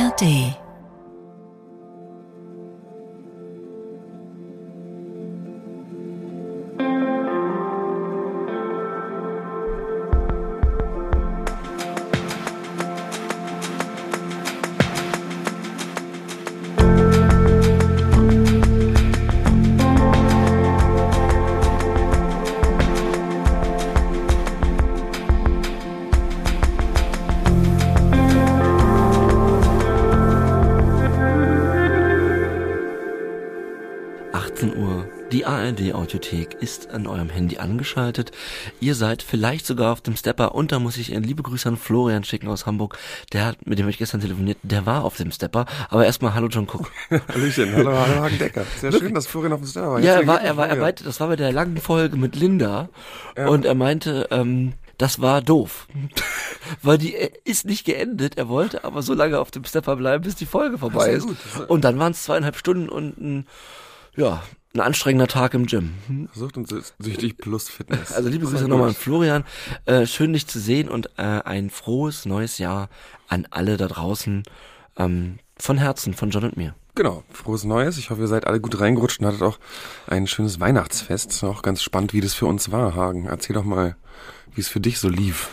[0.00, 0.69] ARD.
[36.10, 38.32] ARD Audiothek ist an eurem Handy angeschaltet.
[38.80, 41.76] Ihr seid vielleicht sogar auf dem Stepper und da muss ich einen liebe Grüße an
[41.76, 42.98] Florian schicken aus Hamburg.
[43.32, 45.66] Der hat, mit dem ich gestern telefoniert, der war auf dem Stepper.
[45.88, 46.90] Aber erstmal hallo John Cook.
[47.28, 48.64] Hallöchen, hallo, hallo Hagen Decker.
[48.78, 50.00] Sehr schön, dass Florian auf dem Stepper war.
[50.00, 52.88] Ja, er war, er war, er meinte, das war bei der langen Folge mit Linda
[53.36, 53.46] ja.
[53.46, 55.86] und er meinte, ähm, das war doof.
[56.82, 58.36] Weil die ist nicht geendet.
[58.36, 61.28] Er wollte aber so lange auf dem Stepper bleiben, bis die Folge vorbei ist.
[61.68, 63.46] Und dann waren es zweieinhalb Stunden und ein,
[64.16, 64.42] ja,
[64.74, 65.94] ein anstrengender Tag im Gym.
[66.32, 68.12] Versucht uns süchtig plus Fitness.
[68.12, 69.44] Also liebe Grüße nochmal an Florian.
[69.84, 72.88] Äh, schön dich zu sehen und äh, ein frohes neues Jahr
[73.28, 74.44] an alle da draußen.
[74.96, 76.74] Ähm, von Herzen, von John und mir.
[76.94, 77.98] Genau, frohes Neues.
[77.98, 79.58] Ich hoffe, ihr seid alle gut reingerutscht und hattet auch
[80.06, 81.42] ein schönes Weihnachtsfest.
[81.44, 83.26] Auch ganz spannend, wie das für uns war, Hagen.
[83.26, 83.96] Erzähl doch mal,
[84.54, 85.50] wie es für dich so lief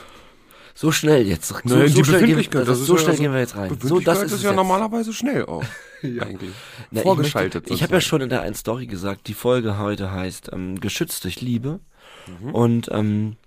[0.78, 1.48] so schnell jetzt.
[1.48, 3.76] So, Nein, so schnell, gehen, das das so schnell ja, gehen wir jetzt rein.
[3.82, 4.58] So, das ist, ist ja jetzt.
[4.58, 5.64] normalerweise schnell auch.
[6.02, 6.24] ja.
[6.24, 6.52] Eigentlich.
[6.92, 7.68] Na, Vorgeschaltet.
[7.68, 10.80] Ich, ich habe ja schon in der einen Story gesagt, die Folge heute heißt ähm,
[10.80, 11.80] Geschützt durch Liebe.
[12.28, 12.56] Mhm.
[12.56, 13.38] Und ähm,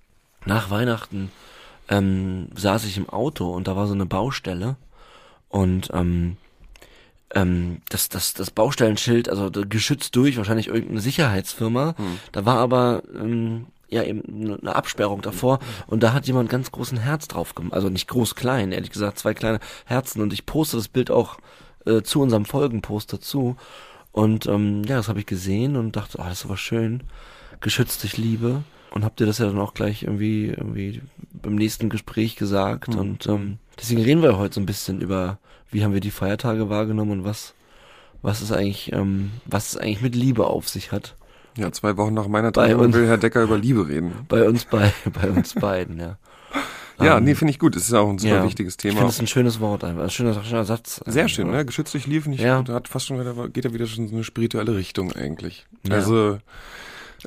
[0.45, 1.31] nach Weihnachten
[1.89, 4.77] ähm, saß ich im Auto und da war so eine Baustelle
[5.49, 6.37] und ähm,
[7.35, 11.95] ähm, das, das, das Baustellenschild, also geschützt durch, wahrscheinlich irgendeine Sicherheitsfirma.
[11.99, 12.19] Mhm.
[12.33, 16.99] Da war aber ähm, ja eben eine Absperrung davor und da hat jemand ganz großen
[16.99, 20.77] Herz drauf gemacht, also nicht groß klein, ehrlich gesagt, zwei kleine Herzen und ich poste
[20.77, 21.39] das Bild auch
[21.91, 23.57] äh, zu unserem Folgenposter zu
[24.13, 27.03] und ähm, ja, das habe ich gesehen und dachte, ah, oh, das ist aber schön,
[27.61, 28.63] geschützt durch Liebe
[28.93, 31.03] und hab dir das ja dann auch gleich irgendwie irgendwie
[31.33, 32.99] beim nächsten Gespräch gesagt mhm.
[32.99, 35.39] und ähm, deswegen reden wir heute so ein bisschen über
[35.71, 37.55] wie haben wir die Feiertage wahrgenommen und was
[38.23, 41.17] was ist eigentlich ähm, was es eigentlich mit Liebe auf sich hat
[41.57, 44.13] ja, zwei Wochen nach meiner Trennung will Herr Decker über Liebe reden.
[44.29, 46.17] Bei uns bei, bei uns beiden, ja.
[47.01, 47.77] Ja, um, nee, finde ich gut.
[47.77, 48.93] Das ist auch ein super ja, wichtiges Thema.
[48.93, 50.05] Ich finde es ein schönes Wort einfach.
[50.05, 51.01] Ein schöner, schöner Satz.
[51.07, 51.59] Sehr schön, oder?
[51.59, 51.65] ne?
[51.65, 52.65] Geschützt durch Liebe, nicht, ja.
[52.69, 55.67] hat fast schon wieder, geht ja wieder schon so eine spirituelle Richtung eigentlich.
[55.87, 55.95] Ja.
[55.95, 56.39] Also,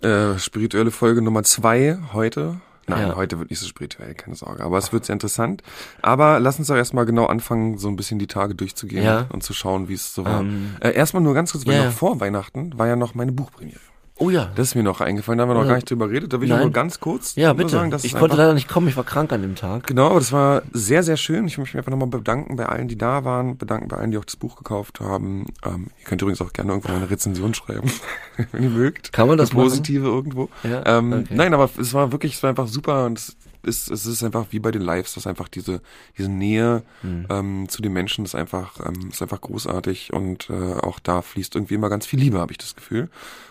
[0.01, 2.61] äh, spirituelle Folge Nummer zwei heute.
[2.85, 3.15] Nein, ja.
[3.15, 4.63] heute wird nicht so spirituell, keine Sorge.
[4.63, 5.63] Aber es wird sehr interessant.
[6.01, 9.25] Aber lass uns doch erstmal genau anfangen, so ein bisschen die Tage durchzugehen ja.
[9.29, 10.41] und zu schauen, wie es so war.
[10.41, 13.79] Ähm, äh, erstmal nur ganz kurz, weil noch vor Weihnachten war ja noch meine Buchpremiere.
[14.23, 14.49] Oh ja.
[14.55, 16.31] Das ist mir noch eingefallen, da haben wir noch gar nicht drüber geredet.
[16.31, 17.69] Da will ich nur ganz kurz ja, bitte.
[17.71, 19.87] sagen, dass Ich konnte leider nicht kommen, ich war krank an dem Tag.
[19.87, 21.45] Genau, aber das war sehr, sehr schön.
[21.45, 24.17] Ich möchte mich einfach nochmal bedanken bei allen, die da waren, bedanken bei allen, die
[24.17, 25.47] auch das Buch gekauft haben.
[25.65, 27.91] Ähm, ihr könnt übrigens auch gerne irgendwo eine Rezension schreiben,
[28.53, 29.11] wenn ihr mögt.
[29.11, 30.13] Kann man das Eine Positive machen?
[30.13, 30.49] irgendwo.
[30.63, 31.33] Ja, ähm, okay.
[31.35, 34.47] Nein, aber es war wirklich, es war einfach super und es ist, es ist einfach
[34.51, 35.81] wie bei den Lives, dass einfach diese,
[36.17, 37.27] diese Nähe mhm.
[37.29, 41.55] ähm, zu den Menschen ist einfach, ähm, ist einfach großartig und äh, auch da fließt
[41.55, 43.09] irgendwie immer ganz viel Liebe, habe ich das Gefühl.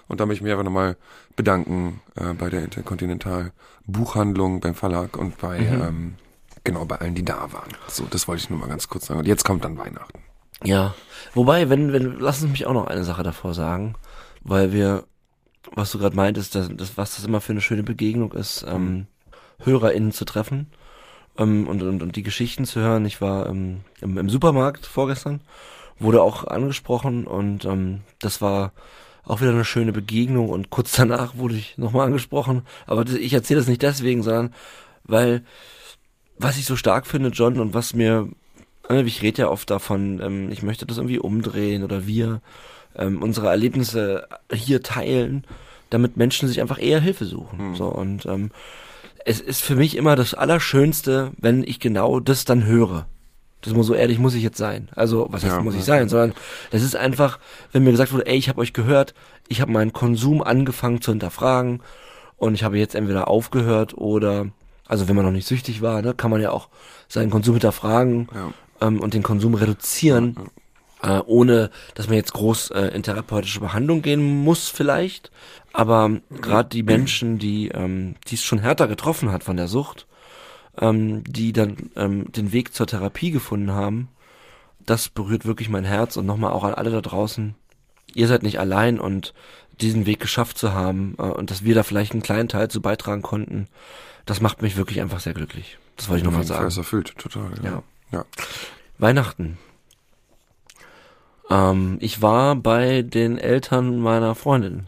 [0.09, 0.97] Und da möchte ich mich einfach nochmal
[1.37, 3.53] bedanken äh, bei der Interkontinental
[3.87, 5.83] Buchhandlung, beim Verlag und bei, mhm.
[5.83, 6.15] ähm,
[6.65, 7.71] genau, bei allen, die da waren.
[7.89, 9.21] So, das wollte ich nur mal ganz kurz sagen.
[9.21, 10.21] Und jetzt kommt dann Weihnachten.
[10.65, 10.95] Ja,
[11.35, 13.95] wobei, wenn, wenn, lass uns mich auch noch eine Sache davor sagen,
[14.43, 15.05] weil wir,
[15.75, 18.85] was du gerade meintest, dass, das, was das immer für eine schöne Begegnung ist, ähm,
[18.85, 19.07] mhm.
[19.61, 20.69] HörerInnen zu treffen
[21.39, 23.05] ähm, und, und, und die Geschichten zu hören.
[23.05, 25.41] Ich war ähm, im, im Supermarkt vorgestern,
[25.99, 28.73] wurde auch angesprochen und ähm, das war
[29.25, 32.63] auch wieder eine schöne Begegnung und kurz danach wurde ich nochmal angesprochen.
[32.87, 34.53] Aber ich erzähle das nicht deswegen, sondern
[35.05, 35.43] weil
[36.39, 38.29] was ich so stark finde, John, und was mir,
[38.89, 42.41] äh, ich rede ja oft davon, ähm, ich möchte das irgendwie umdrehen oder wir
[42.97, 45.45] ähm, unsere Erlebnisse hier teilen,
[45.91, 47.71] damit Menschen sich einfach eher Hilfe suchen.
[47.71, 47.77] Mhm.
[47.77, 48.51] So und ähm,
[49.25, 53.07] es ist für mich immer das Allerschönste, wenn ich genau das dann höre.
[53.63, 54.89] Das muss so ehrlich muss ich jetzt sein.
[54.95, 56.35] Also, was heißt ja, muss ich sein, sondern
[56.71, 57.39] das ist einfach,
[57.71, 59.15] wenn mir gesagt wurde, ey, ich habe euch gehört,
[59.49, 61.81] ich habe meinen Konsum angefangen zu hinterfragen
[62.37, 64.49] und ich habe jetzt entweder aufgehört oder
[64.89, 66.69] also wenn man noch nicht süchtig war, ne, kann man ja auch
[67.09, 68.53] seinen Konsum hinterfragen ja.
[68.81, 70.37] ähm, und den Konsum reduzieren,
[71.03, 75.31] ja, äh, ohne dass man jetzt groß äh, in therapeutische Behandlung gehen muss vielleicht.
[75.73, 80.07] Aber gerade die Menschen, die ähm, die es schon härter getroffen hat von der Sucht,
[80.79, 84.09] ähm, die dann ähm, den Weg zur Therapie gefunden haben,
[84.85, 87.55] das berührt wirklich mein Herz und nochmal auch an alle da draußen.
[88.15, 89.33] Ihr seid nicht allein und
[89.81, 92.81] diesen Weg geschafft zu haben äh, und dass wir da vielleicht einen kleinen Teil zu
[92.81, 93.69] beitragen konnten,
[94.27, 95.79] das macht mich wirklich einfach sehr glücklich.
[95.97, 96.67] Das wollte ich nochmal sagen.
[96.67, 97.51] Ist erfüllt, total.
[97.63, 97.71] Ja.
[97.71, 97.83] ja.
[98.13, 98.25] ja.
[98.99, 99.59] Weihnachten.
[101.51, 104.87] Ähm, ich war bei den Eltern meiner Freundin.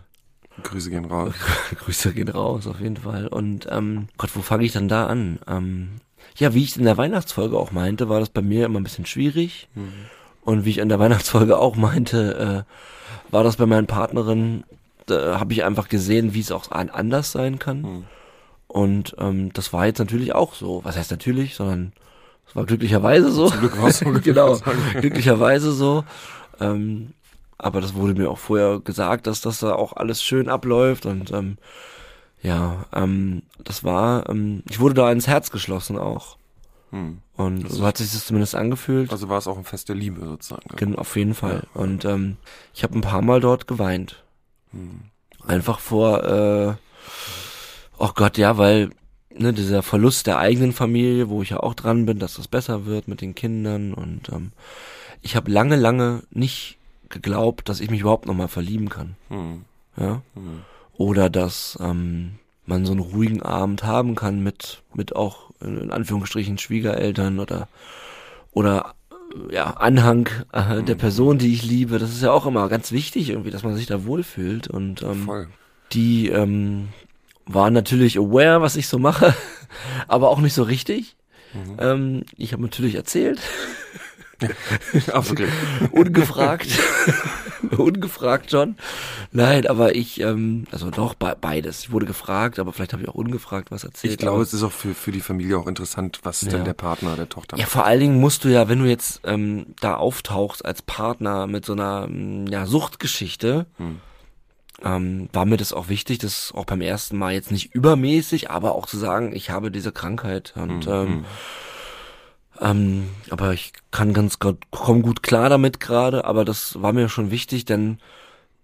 [0.64, 1.34] Grüße gehen raus.
[1.78, 3.28] Grüße gehen raus, auf jeden Fall.
[3.28, 5.38] Und ähm, Gott, wo fange ich dann da an?
[5.46, 6.00] Ähm,
[6.36, 9.06] ja, wie ich in der Weihnachtsfolge auch meinte, war das bei mir immer ein bisschen
[9.06, 9.68] schwierig.
[9.74, 9.92] Mhm.
[10.42, 14.64] Und wie ich in der Weihnachtsfolge auch meinte, äh, war das bei meinen Partnerinnen,
[15.06, 17.82] da habe ich einfach gesehen, wie es auch anders sein kann.
[17.82, 18.04] Mhm.
[18.66, 20.80] Und ähm, das war jetzt natürlich auch so.
[20.84, 21.92] Was heißt natürlich, sondern
[22.48, 23.48] es war glücklicherweise so.
[23.48, 24.10] Zum Glück war es so.
[24.10, 24.58] genau,
[25.00, 26.04] glücklicherweise so.
[26.60, 27.12] Ähm,
[27.58, 31.32] aber das wurde mir auch vorher gesagt, dass das da auch alles schön abläuft und
[31.32, 31.58] ähm,
[32.42, 36.36] ja, ähm, das war, ähm, ich wurde da ins Herz geschlossen auch.
[36.90, 37.18] Hm.
[37.36, 39.10] Und also so hat sich das zumindest angefühlt.
[39.10, 40.62] Also war es auch ein Fest der Liebe sozusagen.
[40.76, 41.62] Genau, auf jeden Fall.
[41.74, 41.80] Ja.
[41.80, 42.36] Und ähm,
[42.74, 44.22] ich habe ein paar Mal dort geweint.
[44.72, 45.00] Hm.
[45.46, 46.74] Einfach vor, äh,
[47.98, 48.90] oh Gott, ja, weil
[49.36, 52.86] ne, dieser Verlust der eigenen Familie, wo ich ja auch dran bin, dass das besser
[52.86, 54.52] wird mit den Kindern und ähm,
[55.22, 56.76] ich habe lange, lange nicht
[57.08, 59.16] geglaubt, dass ich mich überhaupt nochmal verlieben kann.
[59.28, 59.64] Hm.
[59.96, 60.22] Ja.
[60.34, 60.62] Hm.
[60.96, 66.58] Oder dass ähm, man so einen ruhigen Abend haben kann mit, mit auch in Anführungsstrichen
[66.58, 67.68] Schwiegereltern oder
[68.52, 68.94] oder
[69.50, 70.98] ja, Anhang äh, der hm.
[70.98, 71.98] Person, die ich liebe.
[71.98, 74.68] Das ist ja auch immer ganz wichtig irgendwie, dass man sich da wohlfühlt.
[74.68, 75.48] Und ähm, Voll.
[75.92, 76.88] die ähm,
[77.46, 79.34] waren natürlich aware, was ich so mache,
[80.08, 81.16] aber auch nicht so richtig.
[81.52, 81.76] Mhm.
[81.78, 83.40] Ähm, ich habe natürlich erzählt.
[85.12, 85.48] Okay.
[85.92, 86.68] Ungefragt.
[87.76, 88.76] ungefragt schon.
[89.32, 91.80] Nein, aber ich, ähm, also doch be beides.
[91.80, 94.14] Ich wurde gefragt, aber vielleicht habe ich auch ungefragt was erzählt.
[94.14, 96.50] Ich glaube, es ist auch für, für die Familie auch interessant, was ja.
[96.50, 99.20] denn der Partner der Tochter Ja, vor allen Dingen musst du ja, wenn du jetzt
[99.24, 104.00] ähm, da auftauchst als Partner mit so einer mm, ja, Suchtgeschichte, hm.
[104.84, 108.74] ähm, war mir das auch wichtig, das auch beim ersten Mal jetzt nicht übermäßig, aber
[108.74, 111.24] auch zu sagen, ich habe diese Krankheit und hm, ähm, hm
[112.60, 117.08] ähm, aber ich kann ganz gut, komm gut klar damit gerade, aber das war mir
[117.08, 117.98] schon wichtig, denn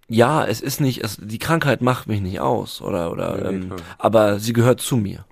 [0.08, 3.72] ja, es ist nicht, es, die Krankheit macht mich nicht aus, oder, oder, ja, ähm,
[3.98, 5.24] aber sie gehört zu mir.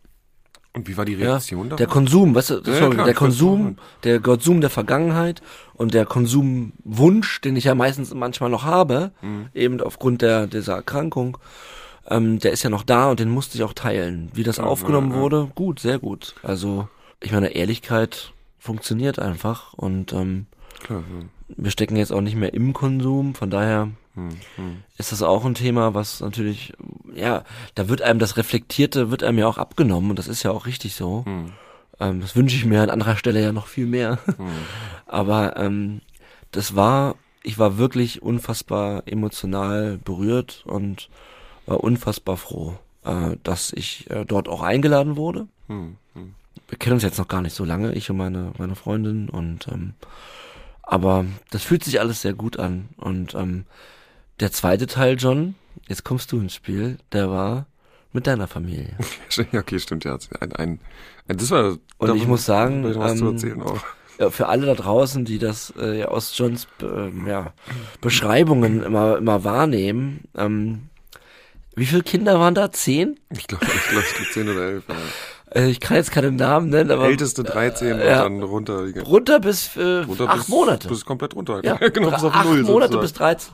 [0.75, 3.77] Und wie war die Reaktion ja, Der Konsum, weißt du, ja, sorry, klar, der Konsum,
[4.05, 5.43] der Konsum der Vergangenheit
[5.75, 9.49] und der Konsumwunsch, den ich ja meistens manchmal noch habe, mhm.
[9.55, 11.39] eben aufgrund der, dieser Erkrankung,
[12.09, 14.31] ähm, der ist ja noch da und den musste ich auch teilen.
[14.35, 16.35] Wie das aufgenommen wurde, gut, sehr gut.
[16.43, 16.89] Also,
[17.21, 18.33] ich meine, Ehrlichkeit
[18.69, 20.45] funktioniert einfach und ähm,
[20.81, 21.25] Klar, ja.
[21.57, 24.83] wir stecken jetzt auch nicht mehr im Konsum, von daher hm, hm.
[24.99, 26.75] ist das auch ein Thema, was natürlich,
[27.15, 27.45] ja,
[27.75, 30.67] da wird einem das Reflektierte, wird einem ja auch abgenommen und das ist ja auch
[30.67, 31.25] richtig so.
[31.25, 31.53] Hm.
[31.99, 34.19] Ähm, das wünsche ich mir an anderer Stelle ja noch viel mehr.
[34.27, 34.49] Hm.
[35.07, 36.03] Aber ähm,
[36.53, 41.09] das war, ich war wirklich unfassbar emotional berührt und
[41.65, 45.47] war unfassbar froh, äh, dass ich äh, dort auch eingeladen wurde.
[45.69, 46.35] Hm, hm
[46.69, 49.69] wir kennen uns jetzt noch gar nicht so lange, ich und meine, meine Freundin und
[49.69, 49.95] ähm,
[50.83, 52.89] aber das fühlt sich alles sehr gut an.
[52.97, 53.67] Und ähm,
[54.41, 55.55] der zweite Teil, John,
[55.87, 57.67] jetzt kommst du ins Spiel, der war
[58.13, 58.97] mit deiner Familie.
[59.53, 60.19] okay, stimmt ja.
[60.41, 60.81] Ein, ein,
[61.29, 63.63] ein das war Und ich muss sagen, ähm,
[64.19, 67.53] ja, für alle da draußen, die das äh, aus Johns äh, ja,
[68.01, 70.89] Beschreibungen immer, immer wahrnehmen, ähm,
[71.77, 72.73] wie viele Kinder waren da?
[72.73, 73.21] Zehn?
[73.31, 74.85] Ich glaube, ich glaube, es gibt zehn oder elf.
[74.89, 74.97] Ja.
[75.55, 77.07] Äh, ich kann jetzt keine Namen nennen, aber.
[77.07, 78.85] Älteste 13 äh, und dann runter.
[79.05, 80.89] Runter bis äh, runter acht bis, Monate.
[80.89, 81.61] Bis komplett runter.
[81.65, 83.03] Ja, genau, bis auf acht null Monate sozusagen.
[83.03, 83.53] bis 13.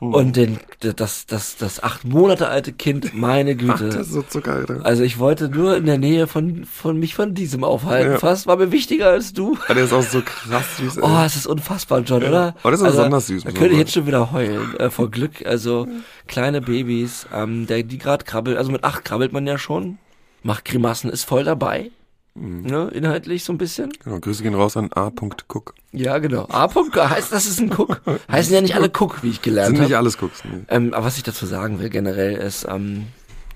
[0.00, 0.14] Hm.
[0.14, 3.72] Und den, das, das, das acht Monate alte Kind, meine Güte.
[3.74, 4.80] Ach, das ist so zu geil, ne?
[4.82, 8.12] Also ich wollte nur in der Nähe von, von mich von diesem aufhalten.
[8.12, 8.18] Ja.
[8.18, 9.58] Fast war mir wichtiger als du.
[9.68, 10.96] Ja, der ist auch so krass süß.
[10.96, 11.02] Ey.
[11.04, 12.28] Oh, es ist unfassbar, John, ja.
[12.28, 12.54] oder?
[12.62, 13.44] Aber das ist also, besonders süß.
[13.44, 15.44] Da könnte ich jetzt schon wieder heulen, äh, vor Glück.
[15.44, 15.86] Also
[16.26, 19.98] kleine Babys, ähm, der, die gerade krabbelt, also mit acht krabbelt man ja schon.
[20.42, 21.90] Macht Grimassen, ist voll dabei.
[22.34, 22.62] Mhm.
[22.62, 23.92] Ne, inhaltlich so ein bisschen.
[24.04, 25.74] Genau, Grüße gehen raus an A.Cook.
[25.92, 26.46] Ja, genau.
[26.50, 26.68] A.
[26.68, 28.00] heißt, das ist ein Cook.
[28.30, 29.76] Heißen ja nicht alle Cook, wie ich gelernt habe.
[29.76, 30.02] Sind nicht hab.
[30.02, 30.44] alles Cooks.
[30.44, 30.62] Nee.
[30.68, 33.08] Ähm, aber was ich dazu sagen will generell ist, ähm,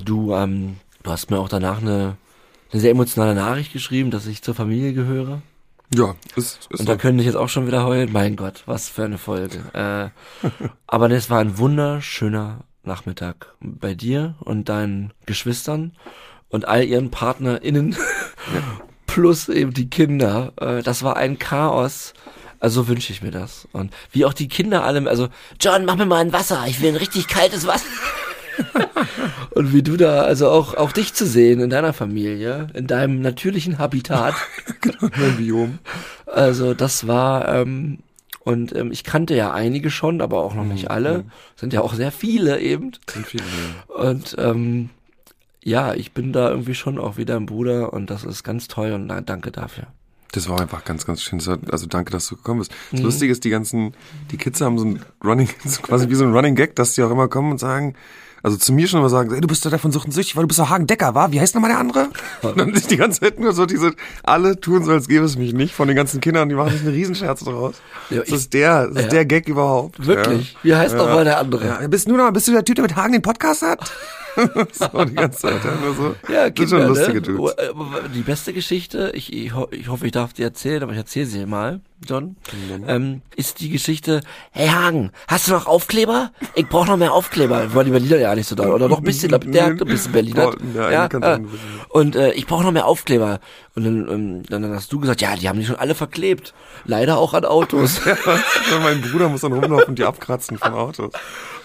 [0.04, 2.16] du, ähm, du hast mir auch danach eine,
[2.72, 5.40] eine sehr emotionale Nachricht geschrieben, dass ich zur Familie gehöre.
[5.94, 8.10] Ja, ist, ist Und da könnte ich jetzt auch schon wieder heulen.
[8.12, 9.60] Mein Gott, was für eine Folge.
[9.74, 10.10] Äh,
[10.86, 15.92] aber das war ein wunderschöner Nachmittag bei dir und deinen Geschwistern
[16.54, 17.96] und all ihren PartnerInnen
[19.06, 20.52] plus eben die Kinder.
[20.60, 22.14] Äh, das war ein Chaos.
[22.60, 23.66] Also wünsche ich mir das.
[23.72, 25.28] Und wie auch die Kinder alle, also
[25.60, 27.88] John, mach mir mal ein Wasser, ich will ein richtig kaltes Wasser.
[29.50, 33.20] und wie du da, also auch, auch dich zu sehen in deiner Familie, in deinem
[33.20, 34.34] natürlichen Habitat.
[34.80, 35.80] genau, Biom.
[36.24, 37.98] Also das war, ähm,
[38.44, 41.18] und ähm, ich kannte ja einige schon, aber auch noch nicht mhm, alle.
[41.18, 41.30] Mhm.
[41.56, 42.92] Sind ja auch sehr viele eben.
[43.12, 43.94] Sind viele, ja.
[43.96, 44.90] Und ähm,
[45.64, 48.92] ja, ich bin da irgendwie schon auch wieder ein Bruder und das ist ganz toll
[48.92, 49.86] und danke dafür.
[50.32, 51.40] Das war einfach ganz, ganz schön.
[51.70, 52.72] Also danke, dass du gekommen bist.
[52.90, 53.06] Das mhm.
[53.06, 53.94] Lustige ist, die ganzen,
[54.30, 57.02] die Kids haben so ein Running, so quasi wie so ein Running Gag, dass die
[57.02, 57.94] auch immer kommen und sagen,
[58.42, 60.36] also zu mir schon immer sagen, ey, du bist doch der von Sucht und Süchtig,
[60.36, 61.32] weil du bist doch Hagen Decker, war?
[61.32, 62.08] Wie heißt nochmal der andere?
[62.42, 63.92] Und dann sich die ganze Zeit nur so diese,
[64.22, 66.82] alle tun so, als gäbe es mich nicht von den ganzen Kindern, die machen sich
[66.82, 67.76] eine Riesenscherz draus.
[68.10, 70.04] Ja, das ist der, das ist der Gag überhaupt.
[70.04, 70.52] Wirklich?
[70.52, 70.58] Ja.
[70.62, 70.98] Wie heißt ja.
[70.98, 71.66] nochmal der andere?
[71.66, 73.90] Ja, bist du noch, bist du der Typ, der mit Hagen den Podcast hat?
[74.72, 75.64] so die ganze Zeit.
[75.64, 76.32] Ja, nur so.
[76.32, 77.22] ja Kinder, schon lustige ne?
[77.22, 77.54] Dudes.
[77.54, 77.72] Äh,
[78.14, 81.46] die beste Geschichte, ich, ich, ich hoffe, ich darf die erzählen, aber ich erzähle sie
[81.46, 82.36] mal, John,
[82.86, 86.32] ähm, ist die Geschichte, hey Hagen, hast du noch Aufkleber?
[86.54, 87.74] Ich brauche noch mehr Aufkleber.
[87.74, 88.66] War die Berliner ja nicht so da.
[88.66, 90.54] Oder noch ein bisschen, der ein bisschen Berliner.
[90.74, 91.40] Ja, ja, äh,
[91.88, 93.40] und äh, ich brauche noch mehr Aufkleber.
[93.74, 96.52] Und dann, ähm, dann hast du gesagt, ja, die haben die schon alle verklebt.
[96.84, 98.04] Leider auch an Autos.
[98.04, 101.12] ja, mein Bruder muss dann rumlaufen und die abkratzen von Autos.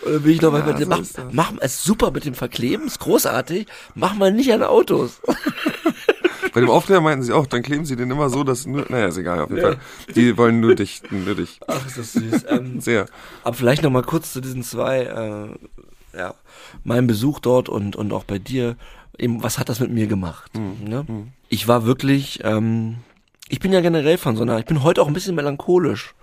[0.06, 1.01] Und dann bin ich noch mal ja, mit dem, mach,
[1.32, 5.22] mach es super mit dem Verkleben, ist großartig, mach mal nicht an Autos.
[6.53, 9.08] Bei dem Aufkleber meinten sie auch, dann kleben sie den immer so, dass nur, naja,
[9.08, 9.68] ist egal, auf jeden ja.
[9.74, 9.79] Fall.
[10.15, 11.60] Die wollen nur dich, nur dich.
[11.68, 12.46] Ach, ist das süß.
[12.50, 13.06] Ähm, Sehr.
[13.44, 16.34] Aber vielleicht noch mal kurz zu diesen zwei, äh, ja,
[16.84, 18.75] meinem Besuch dort und, und auch bei dir.
[19.18, 20.58] Eben, was hat das mit mir gemacht?
[20.58, 20.88] Mhm.
[20.88, 21.06] Ne?
[21.08, 21.27] Mhm.
[21.50, 22.98] Ich war wirklich, ähm,
[23.50, 26.15] ich bin ja generell von so einer, ich bin heute auch ein bisschen melancholisch.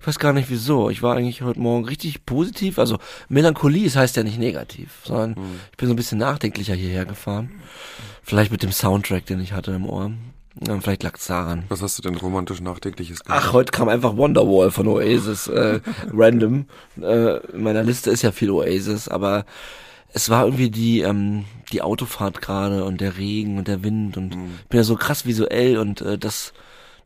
[0.00, 0.88] Ich weiß gar nicht wieso.
[0.88, 2.78] Ich war eigentlich heute Morgen richtig positiv.
[2.78, 5.60] Also Melancholie das heißt ja nicht negativ, sondern mhm.
[5.70, 7.50] ich bin so ein bisschen nachdenklicher hierher gefahren.
[8.22, 10.12] Vielleicht mit dem Soundtrack, den ich hatte im Ohr.
[10.66, 11.64] Ja, vielleicht lag's daran.
[11.68, 13.42] Was hast du denn romantisch Nachdenkliches gemacht?
[13.44, 15.80] Ach, heute kam einfach Wonderwall von Oasis, äh,
[16.12, 16.66] random.
[17.00, 19.44] Äh, in meiner Liste ist ja viel Oasis, aber
[20.12, 24.34] es war irgendwie die ähm, die Autofahrt gerade und der Regen und der Wind und
[24.34, 24.50] mhm.
[24.62, 26.52] ich bin ja so krass visuell und äh, das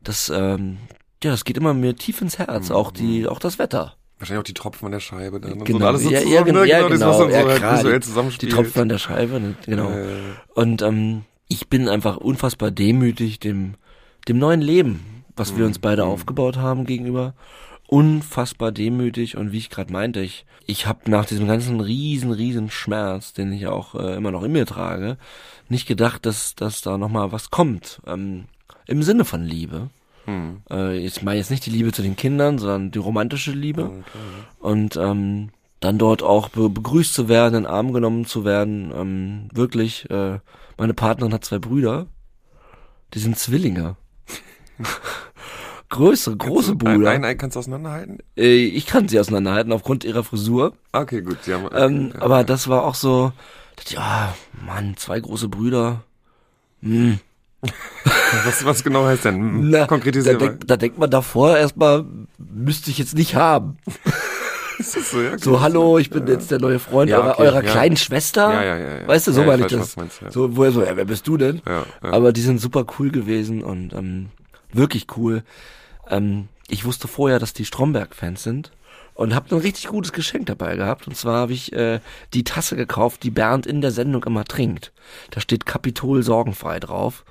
[0.01, 0.77] das ähm,
[1.25, 2.75] ja, das geht immer mir tief ins Herz, mhm.
[2.75, 3.95] auch die, auch das Wetter.
[4.19, 5.63] Wahrscheinlich auch die Tropfen an der Scheibe dann.
[5.63, 6.67] Genau, so alles so ja, zusammen, ja, genau, ne?
[6.67, 9.89] ja, genau, genau, so ja, klar, die, die Tropfen an der Scheibe, ne, genau.
[9.89, 10.05] Äh.
[10.53, 13.73] Und ähm, ich bin einfach unfassbar demütig dem,
[14.27, 15.57] dem neuen Leben, was mhm.
[15.57, 16.11] wir uns beide mhm.
[16.11, 17.33] aufgebaut haben gegenüber.
[17.87, 22.69] Unfassbar demütig und wie ich gerade meinte, ich, ich habe nach diesem ganzen riesen, riesen
[22.69, 25.17] Schmerz, den ich auch äh, immer noch in mir trage,
[25.69, 28.01] nicht gedacht, dass, dass da nochmal was kommt.
[28.07, 28.45] Ähm,
[28.85, 29.89] Im Sinne von Liebe.
[30.25, 30.61] Hm.
[30.69, 33.85] Äh, ich meine jetzt nicht die Liebe zu den Kindern, sondern die romantische Liebe.
[33.85, 34.01] Okay.
[34.59, 38.91] Und ähm, dann dort auch be begrüßt zu werden, in den Arm genommen zu werden.
[38.95, 40.39] Ähm, wirklich, äh,
[40.77, 42.07] meine Partnerin hat zwei Brüder.
[43.13, 43.95] Die sind Zwillinge.
[45.89, 47.11] Größere, große du, Brüder.
[47.11, 48.17] Ein, ein kannst du auseinanderhalten?
[48.35, 50.73] Äh, ich kann sie auseinanderhalten aufgrund ihrer Frisur.
[50.91, 51.43] Okay, gut.
[51.43, 52.43] Sie haben, okay, ähm, ja, aber ja.
[52.43, 53.31] das war auch so,
[53.87, 54.33] ja,
[54.65, 56.03] Mann, zwei große Brüder.
[56.81, 57.19] Hm.
[58.45, 59.69] Was, was genau heißt denn?
[59.69, 60.39] Na, Konkretisieren.
[60.39, 62.05] Da, denk, da denkt man davor erstmal,
[62.37, 63.77] müsste ich jetzt nicht haben.
[64.79, 66.33] so, ja, so, hallo, ich bin ja.
[66.33, 68.53] jetzt der neue Freund ja, okay, eurer, kleinen Schwester.
[68.53, 69.95] Ja, ja, ja, Weißt du, so meine ich das.
[69.95, 71.61] Meinst, so, wo er so, ja, wer bist du denn?
[71.67, 71.85] Ja.
[72.01, 74.27] Aber die sind super cool gewesen und ähm,
[74.71, 75.43] wirklich cool.
[76.09, 78.71] Ähm, ich wusste vorher, dass die Stromberg-Fans sind
[79.15, 81.07] und habe ein richtig gutes Geschenk dabei gehabt.
[81.07, 81.99] Und zwar habe ich äh,
[82.33, 84.91] die Tasse gekauft, die Bernd in der Sendung immer trinkt.
[85.31, 87.25] Da steht Kapitol sorgenfrei drauf.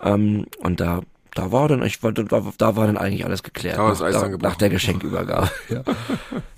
[0.00, 1.00] Ähm, und da
[1.34, 3.76] da war dann, ich wollte, da, da war dann eigentlich alles geklärt.
[3.76, 5.50] Da nach, da, nach der Geschenkübergabe.
[5.68, 5.82] ja.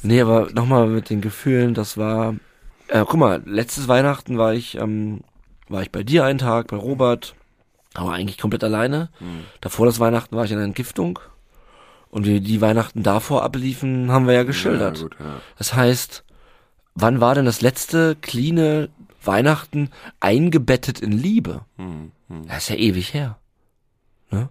[0.03, 2.37] Nee, aber nochmal mit den Gefühlen, das war,
[2.87, 5.23] äh, guck mal, letztes Weihnachten war ich, ähm,
[5.69, 7.35] war ich bei dir einen Tag, bei Robert,
[7.95, 9.09] aber eigentlich komplett alleine.
[9.19, 9.45] Hm.
[9.61, 11.19] Davor das Weihnachten war ich in der Entgiftung.
[12.11, 14.99] Und wie die Weihnachten davor abliefen, haben wir ja geschildert.
[14.99, 15.41] Ja, gut, ja.
[15.59, 16.25] Das heißt,
[16.95, 18.89] wann war denn das letzte cleane
[19.23, 21.63] Weihnachten eingebettet in Liebe?
[21.77, 22.47] Hm, hm.
[22.47, 23.39] Das ist ja ewig her.
[24.31, 24.49] Ne?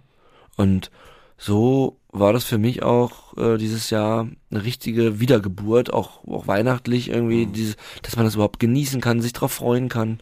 [0.56, 0.90] Und
[1.36, 7.10] so war das für mich auch äh, dieses Jahr eine richtige Wiedergeburt, auch, auch weihnachtlich
[7.10, 7.52] irgendwie, hm.
[7.52, 10.20] dieses, dass man das überhaupt genießen kann, sich drauf freuen kann.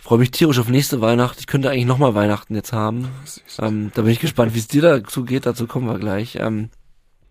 [0.00, 1.38] Ich freue mich tierisch auf nächste Weihnacht.
[1.40, 3.08] Ich könnte eigentlich nochmal Weihnachten jetzt haben.
[3.58, 5.44] Ähm, da bin ich gespannt, wie es dir dazu geht.
[5.44, 6.36] Dazu kommen wir gleich.
[6.40, 6.70] Ähm,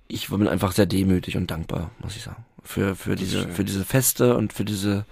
[0.07, 3.83] ich bin einfach sehr demütig und dankbar, muss ich sagen, für für diese für diese
[3.83, 5.05] Feste und für diese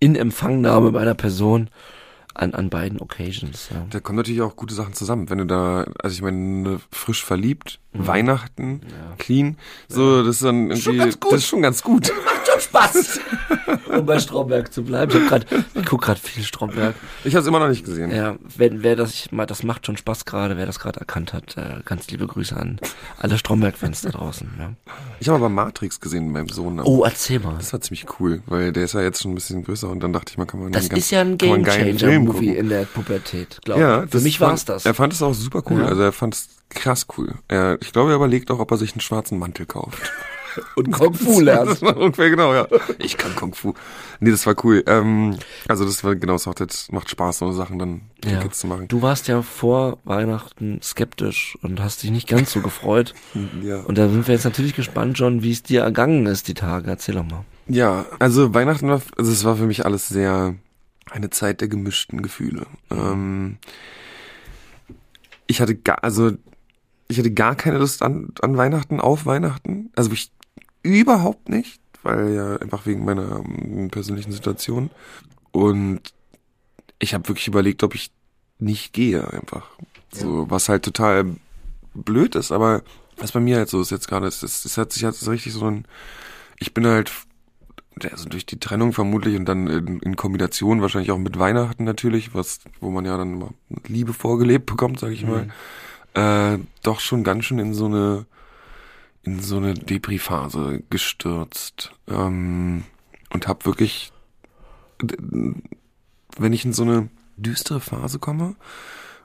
[0.00, 1.68] Inempfangnahme meiner Person
[2.32, 3.68] an, an beiden Occasions.
[3.70, 3.86] Ja.
[3.90, 5.28] Da kommen natürlich auch gute Sachen zusammen.
[5.28, 8.06] Wenn du da, also ich meine, frisch verliebt, mhm.
[8.06, 9.16] Weihnachten, ja.
[9.18, 12.10] clean, so, das ist dann irgendwie, das ist schon ganz gut.
[12.54, 13.20] Schon Spaß.
[13.98, 15.12] um bei Stromberg zu bleiben.
[15.16, 16.94] Ich, grad, ich guck gerade viel Stromberg.
[17.24, 18.10] Ich habe es immer noch nicht gesehen.
[18.10, 21.32] Ja, wenn wer das ich mal, das macht schon Spaß gerade, wer das gerade erkannt
[21.32, 22.78] hat, äh, ganz liebe Grüße an
[23.18, 24.50] alle Stromberg-Fans da draußen.
[24.58, 24.72] Ja.
[25.20, 26.80] Ich habe aber Matrix gesehen mit meinem Sohn.
[26.80, 27.56] Oh, erzähl mal.
[27.58, 30.12] Das war ziemlich cool, weil der ist ja jetzt schon ein bisschen größer und dann
[30.12, 33.60] dachte ich mal, kann man Das ist ja ein Game Changer Movie in der Pubertät,
[33.64, 34.10] glaube ja, ich.
[34.10, 34.84] Für mich war es das.
[34.84, 35.80] Er fand es auch super cool.
[35.80, 35.86] Ja.
[35.86, 37.34] Also er fand es krass cool.
[37.48, 40.12] Er, ich glaube, er überlegt auch, ob er sich einen schwarzen Mantel kauft.
[40.76, 41.82] Und Kung Fu lernst.
[41.82, 42.66] ungefähr genau, ja.
[42.98, 43.74] Ich kann Kung Fu.
[44.20, 44.82] Nee, das war cool.
[44.86, 45.36] Ähm,
[45.68, 48.40] also das war genau, es macht, macht Spaß, so Sachen dann ja.
[48.40, 48.88] Kids zu machen.
[48.88, 53.14] Du warst ja vor Weihnachten skeptisch und hast dich nicht ganz so gefreut.
[53.62, 53.80] ja.
[53.80, 56.90] Und da sind wir jetzt natürlich gespannt, John, wie es dir ergangen ist, die Tage.
[56.90, 57.44] Erzähl doch mal.
[57.66, 60.54] Ja, also Weihnachten war, also es war für mich alles sehr
[61.10, 62.66] eine Zeit der gemischten Gefühle.
[62.90, 63.58] Ähm,
[65.46, 66.32] ich hatte gar, also
[67.08, 69.90] ich hatte gar keine Lust an, an Weihnachten, auf Weihnachten.
[69.94, 70.30] Also ich
[70.84, 74.90] überhaupt nicht, weil ja einfach wegen meiner um, persönlichen Situation.
[75.50, 76.00] Und
[77.00, 78.12] ich habe wirklich überlegt, ob ich
[78.58, 79.70] nicht gehe einfach.
[80.12, 81.26] So, was halt total
[81.94, 82.82] blöd ist, aber
[83.16, 85.66] was bei mir halt so ist jetzt gerade, es, es hat sich halt richtig so
[85.66, 85.86] ein,
[86.58, 87.10] ich bin halt
[88.10, 92.34] also durch die Trennung vermutlich und dann in, in, Kombination wahrscheinlich auch mit Weihnachten natürlich,
[92.34, 93.54] was wo man ja dann immer
[93.86, 95.50] Liebe vorgelebt bekommt, sage ich mhm.
[96.14, 98.26] mal, äh, doch schon ganz schön in so eine
[99.24, 102.84] in so eine Depri-Phase gestürzt ähm,
[103.32, 104.12] und habe wirklich,
[104.98, 108.54] wenn ich in so eine düstere Phase komme,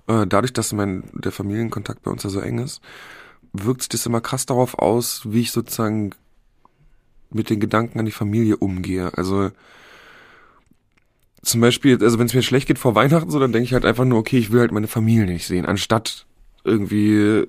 [0.07, 2.81] äh, dadurch, dass mein der Familienkontakt bei uns ja so eng ist,
[3.53, 6.11] wirkt sich das immer krass darauf aus, wie ich sozusagen
[7.31, 9.11] mit den Gedanken an die Familie umgehe.
[9.15, 9.51] Also
[11.41, 13.85] zum Beispiel, also wenn es mir schlecht geht vor Weihnachten, so dann denke ich halt
[13.85, 16.25] einfach nur, okay, ich will halt meine Familie nicht sehen, anstatt
[16.69, 17.45] irgendwie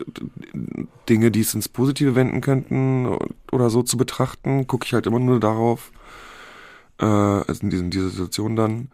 [1.09, 3.17] Dinge, die es ins Positive wenden könnten
[3.53, 5.93] oder so zu betrachten, gucke ich halt immer nur darauf,
[6.99, 8.89] äh, also in diesen, dieser Situation dann,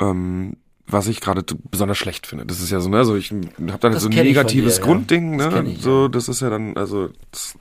[0.00, 0.56] ähm,
[0.86, 2.46] was ich gerade besonders schlecht finde.
[2.46, 5.38] Das ist ja so, ne, also ich habe dann das so ein negatives dir, Grundding,
[5.38, 5.62] ja.
[5.62, 7.54] ne, ich, so, das ist ja dann, also das,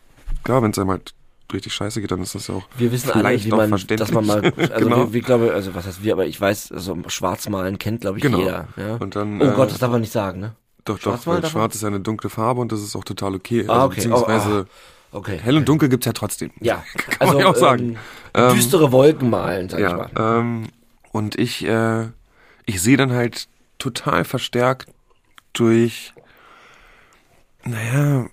[0.43, 1.13] klar, wenn es einem halt
[1.53, 4.25] richtig scheiße geht, dann ist das ja auch Wir wissen alle, wie man, dass man
[4.25, 4.97] mal, also genau.
[4.97, 8.23] wir, wir glaube, also was heißt wir, aber ich weiß, also Schwarzmalen kennt, glaube ich,
[8.23, 8.39] genau.
[8.39, 8.67] jeder.
[8.77, 8.95] Ja?
[8.95, 10.55] Und dann, oh äh, Gott, das darf man nicht sagen, ne?
[10.85, 13.65] Doch, doch, weil schwarz ist eine dunkle Farbe und das ist auch total okay.
[13.67, 13.95] Ah, also, okay.
[13.95, 15.17] Beziehungsweise oh, oh.
[15.17, 15.39] okay.
[15.41, 16.51] hell und dunkel gibt's ja trotzdem.
[16.59, 17.97] Ja, kann also, man ja auch sagen.
[18.33, 20.39] Ähm, düstere Wolken malen, sag ja, ich mal.
[20.39, 20.67] Ähm,
[21.11, 22.07] und ich, äh,
[22.65, 23.47] ich sehe dann halt
[23.77, 24.89] total verstärkt
[25.53, 26.13] durch,
[27.63, 28.27] naja,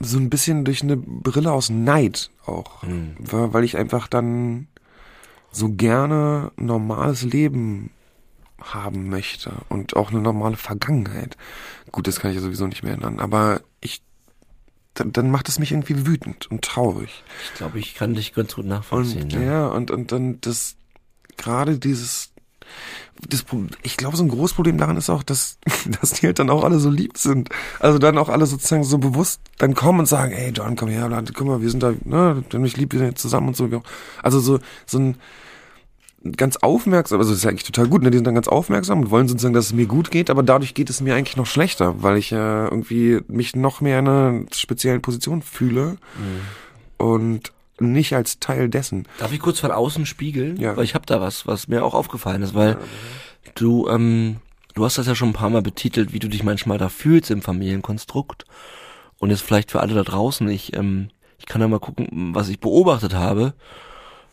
[0.00, 2.82] so ein bisschen durch eine Brille aus Neid auch.
[2.82, 3.16] Mhm.
[3.20, 4.66] Weil ich einfach dann
[5.52, 7.90] so gerne normales Leben
[8.60, 11.36] haben möchte und auch eine normale Vergangenheit.
[11.92, 14.02] Gut, das kann ich ja sowieso nicht mehr ändern, aber ich
[14.94, 17.22] dann, dann macht es mich irgendwie wütend und traurig.
[17.44, 19.24] Ich glaube, ich kann dich ganz gut nachvollziehen.
[19.24, 19.42] Und, ja.
[19.42, 20.76] ja, und, und dann das
[21.36, 22.32] gerade dieses
[23.28, 23.44] das,
[23.82, 25.58] ich glaube, so ein großes Problem daran ist auch, dass,
[26.00, 27.50] dass die halt dann auch alle so lieb sind.
[27.78, 31.08] Also dann auch alle sozusagen so bewusst dann kommen und sagen, hey John, komm her,
[31.34, 33.82] guck mal, wir sind da, ne, wenn mich lieb, wir sind jetzt zusammen und so.
[34.22, 35.16] Also so, so ein
[36.36, 38.10] ganz aufmerksam, also das ist ja eigentlich total gut, ne?
[38.10, 40.74] Die sind dann ganz aufmerksam und wollen sozusagen, dass es mir gut geht, aber dadurch
[40.74, 44.44] geht es mir eigentlich noch schlechter, weil ich ja irgendwie mich noch mehr in einer
[44.54, 45.96] speziellen Position fühle.
[46.16, 47.06] Mhm.
[47.06, 49.06] Und nicht als Teil dessen.
[49.18, 50.58] Darf ich kurz von außen spiegeln?
[50.58, 50.76] Ja.
[50.76, 52.76] Weil ich habe da was, was mir auch aufgefallen ist, weil
[53.54, 54.36] du, ähm,
[54.74, 57.30] du hast das ja schon ein paar Mal betitelt, wie du dich manchmal da fühlst
[57.30, 58.44] im Familienkonstrukt.
[59.18, 62.50] Und jetzt vielleicht für alle da draußen, ich, ähm, ich kann ja mal gucken, was
[62.50, 63.54] ich beobachtet habe.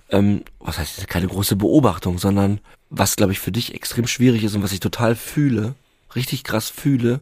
[0.10, 4.56] Ähm, was heißt keine große Beobachtung, sondern was, glaube ich, für dich extrem schwierig ist
[4.56, 5.76] und was ich total fühle,
[6.16, 7.20] richtig krass fühle,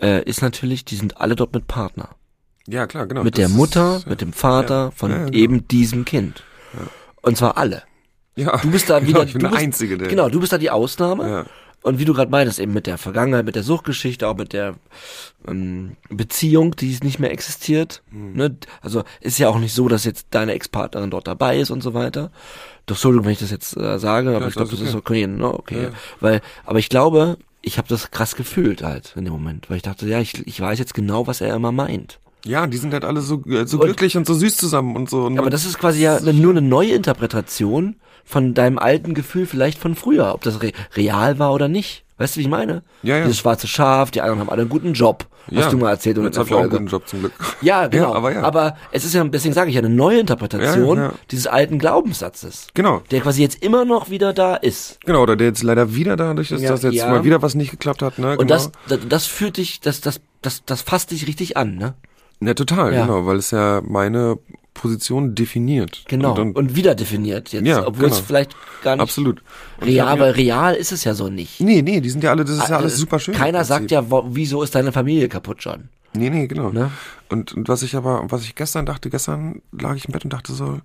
[0.00, 2.10] äh, ist natürlich, die sind alle dort mit Partner.
[2.66, 3.22] Ja, klar, genau.
[3.22, 5.32] Mit der Mutter, ist, mit dem Vater ja, von ja, genau.
[5.32, 6.42] eben diesem Kind.
[7.22, 7.82] Und zwar alle.
[8.36, 8.56] Ja.
[8.58, 9.20] Du bist da wieder.
[9.20, 10.08] Genau, ich bin der bist, Einzige, der.
[10.08, 11.46] Genau, du bist da die Ausnahme.
[11.82, 14.74] Und wie du gerade meintest, eben mit der Vergangenheit, mit der Suchtgeschichte, auch mit der
[15.48, 18.02] ähm, Beziehung, die nicht mehr existiert.
[18.10, 18.32] Mhm.
[18.34, 18.56] Ne?
[18.82, 21.94] Also ist ja auch nicht so, dass jetzt deine Ex-Partnerin dort dabei ist und so
[21.94, 22.30] weiter.
[22.84, 25.26] Doch Entschuldigung, wenn ich das jetzt äh, sage, aber ja, ich glaube, das ist okay.
[25.26, 25.54] Ne?
[25.54, 25.84] okay.
[25.84, 25.90] Ja.
[26.20, 29.82] Weil, aber ich glaube, ich habe das krass gefühlt halt in dem Moment, weil ich
[29.82, 32.18] dachte, ja, ich, ich weiß jetzt genau, was er immer meint.
[32.44, 35.08] Ja, die sind halt alle so, äh, so glücklich und, und so süß zusammen und
[35.08, 35.24] so.
[35.24, 39.78] Und aber das ist quasi ja nur eine neue Interpretation von deinem alten Gefühl vielleicht
[39.78, 42.04] von früher, ob das re real war oder nicht.
[42.20, 42.82] Weißt du, wie ich meine?
[43.02, 43.22] Ja, ja.
[43.22, 45.26] Dieses schwarze Schaf, die anderen haben alle einen guten Job.
[45.46, 45.70] Hast ja.
[45.70, 46.18] du mal erzählt.
[46.18, 47.32] Und jetzt habe ich auch einen guten Job zum Glück.
[47.62, 48.10] Ja, genau.
[48.10, 48.42] Ja, aber, ja.
[48.42, 52.66] aber es ist ja, deswegen sage ich ja, eine neue Interpretation ja, dieses alten Glaubenssatzes.
[52.74, 53.00] Genau.
[53.10, 55.00] Der quasi jetzt immer noch wieder da ist.
[55.06, 58.02] Genau, oder der jetzt leider wieder dadurch ist, dass jetzt mal wieder was nicht geklappt
[58.02, 58.18] hat.
[58.18, 58.32] Ne?
[58.32, 58.48] Und genau.
[58.48, 61.94] das, das, das fühlt dich, das, das, das, das fasst dich richtig an, ne?
[62.42, 64.38] Ja, total, genau, weil es ja meine
[64.74, 66.04] Position definiert.
[66.08, 68.14] Genau, und, und, und wieder definiert jetzt, ja, obwohl genau.
[68.14, 69.42] es vielleicht gar nicht Absolut.
[69.82, 71.60] real, weil real ist es ja so nicht.
[71.60, 73.34] Nee, nee, die sind ja alle, das ist ja alles super schön.
[73.34, 75.88] Keiner sagt ja, wo, wieso ist deine Familie kaputt, John?
[76.12, 76.70] Nee, nee, genau.
[76.70, 76.90] Ne?
[77.28, 80.32] Und, und was ich aber, was ich gestern dachte, gestern lag ich im Bett und
[80.32, 80.80] dachte so,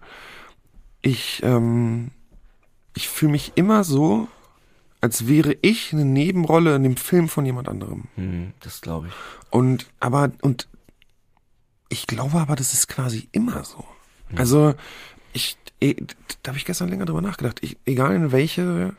[1.02, 2.12] ich, ähm,
[2.96, 4.28] ich fühle mich immer so,
[5.02, 8.06] als wäre ich eine Nebenrolle in dem Film von jemand anderem.
[8.16, 9.14] Hm, das glaube ich.
[9.52, 10.68] Und aber und
[11.90, 13.86] ich glaube aber, das ist quasi immer so.
[14.30, 14.38] Mhm.
[14.38, 14.74] Also,
[15.34, 15.96] ich, eh,
[16.44, 17.60] da habe ich gestern länger drüber nachgedacht.
[17.62, 18.96] Ich, egal in welche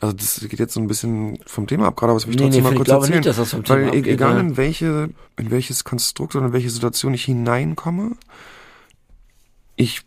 [0.00, 2.40] also das geht jetzt so ein bisschen vom Thema ab gerade, aber das will ich
[2.40, 3.18] nee, trotzdem nee, mal kurz erzählen.
[3.18, 4.40] Nicht, dass das vom Thema weil abgeht, egal ja.
[4.40, 8.12] in welche, in welches Konstrukt oder in welche Situation ich hineinkomme,
[9.74, 10.02] ich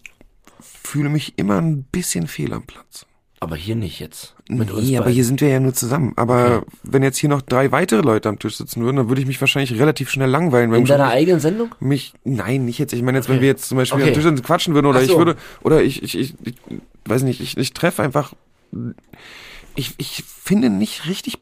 [0.61, 3.05] fühle mich immer ein bisschen fehl am Platz.
[3.41, 4.35] Aber hier nicht jetzt.
[4.53, 6.11] Mit nee, aber hier sind wir ja nur zusammen.
[6.17, 6.65] Aber okay.
[6.83, 9.39] wenn jetzt hier noch drei weitere Leute am Tisch sitzen würden, dann würde ich mich
[9.39, 10.73] wahrscheinlich relativ schnell langweilen.
[10.73, 11.73] In deiner eigenen Sendung?
[11.79, 12.91] Mich, nein, nicht jetzt.
[12.91, 13.35] Ich meine jetzt, okay.
[13.35, 14.09] wenn wir jetzt zum Beispiel okay.
[14.09, 15.09] am Tisch sitzen, quatschen würden oder so.
[15.09, 16.55] ich würde, oder ich, ich, ich, ich
[17.05, 18.33] weiß nicht, ich, ich treffe einfach,
[19.75, 21.37] ich, ich finde nicht richtig,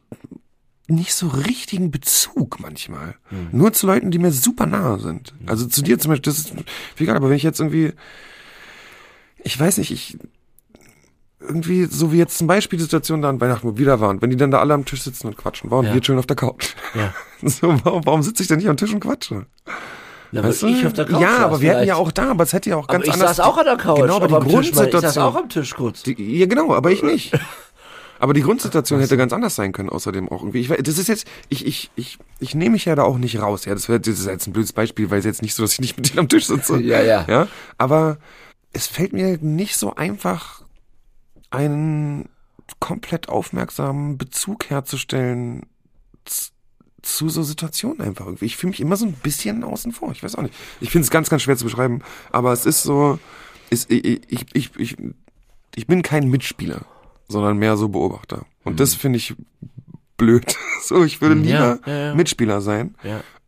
[0.86, 3.16] nicht so richtigen Bezug manchmal.
[3.30, 3.48] Hm.
[3.50, 5.34] Nur zu Leuten, die mir super nahe sind.
[5.40, 5.48] Hm.
[5.48, 6.52] Also zu dir zum Beispiel, das ist,
[6.94, 7.92] wie egal, aber wenn ich jetzt irgendwie,
[9.42, 10.16] ich weiß nicht, ich,
[11.40, 14.20] irgendwie, so wie jetzt zum Beispiel die Situation da an Weihnachten, wo wir wieder waren,
[14.20, 15.94] wenn die dann da alle am Tisch sitzen und quatschen, warum ja.
[15.94, 16.74] wir chillen auf der Couch?
[16.94, 17.14] Ja.
[17.42, 19.46] So, warum, warum sitze ich denn nicht am Tisch und quatsche?
[20.30, 22.52] Na, weißt ich auf der Couch Ja, aber wir hätten ja auch da, aber es
[22.52, 23.30] hätte ja auch ganz aber ich anders.
[23.30, 24.00] Ich saß auch an der Couch.
[24.00, 24.98] Genau, aber die Grundsituation.
[24.98, 26.02] Ich saß auch am Tisch kurz.
[26.02, 27.32] Die, ja, genau, aber ich nicht.
[28.20, 30.60] Aber die Grundsituation hätte ganz anders sein können, außerdem auch irgendwie.
[30.60, 33.64] Ich, das ist jetzt, ich, ich, ich, ich nehme mich ja da auch nicht raus.
[33.64, 35.72] Ja, das, wär, das ist jetzt ein blödes Beispiel, weil es jetzt nicht so, dass
[35.72, 36.78] ich nicht mit dir am Tisch sitze.
[36.82, 37.24] ja, ja.
[37.26, 37.48] Ja,
[37.78, 38.18] aber
[38.74, 40.62] es fällt mir nicht so einfach,
[41.50, 42.28] einen
[42.78, 45.66] komplett aufmerksamen Bezug herzustellen
[47.02, 48.44] zu so Situationen einfach irgendwie.
[48.44, 50.12] Ich fühle mich immer so ein bisschen außen vor.
[50.12, 50.54] Ich weiß auch nicht.
[50.80, 53.18] Ich finde es ganz, ganz schwer zu beschreiben, aber es ist so,
[53.70, 54.96] ist, ich, ich, ich, ich,
[55.74, 56.82] ich bin kein Mitspieler,
[57.28, 58.44] sondern mehr so Beobachter.
[58.64, 58.76] Und mhm.
[58.76, 59.34] das finde ich
[60.16, 60.56] blöd.
[60.82, 62.14] so, ich würde lieber ja, ja, ja.
[62.14, 62.94] Mitspieler sein.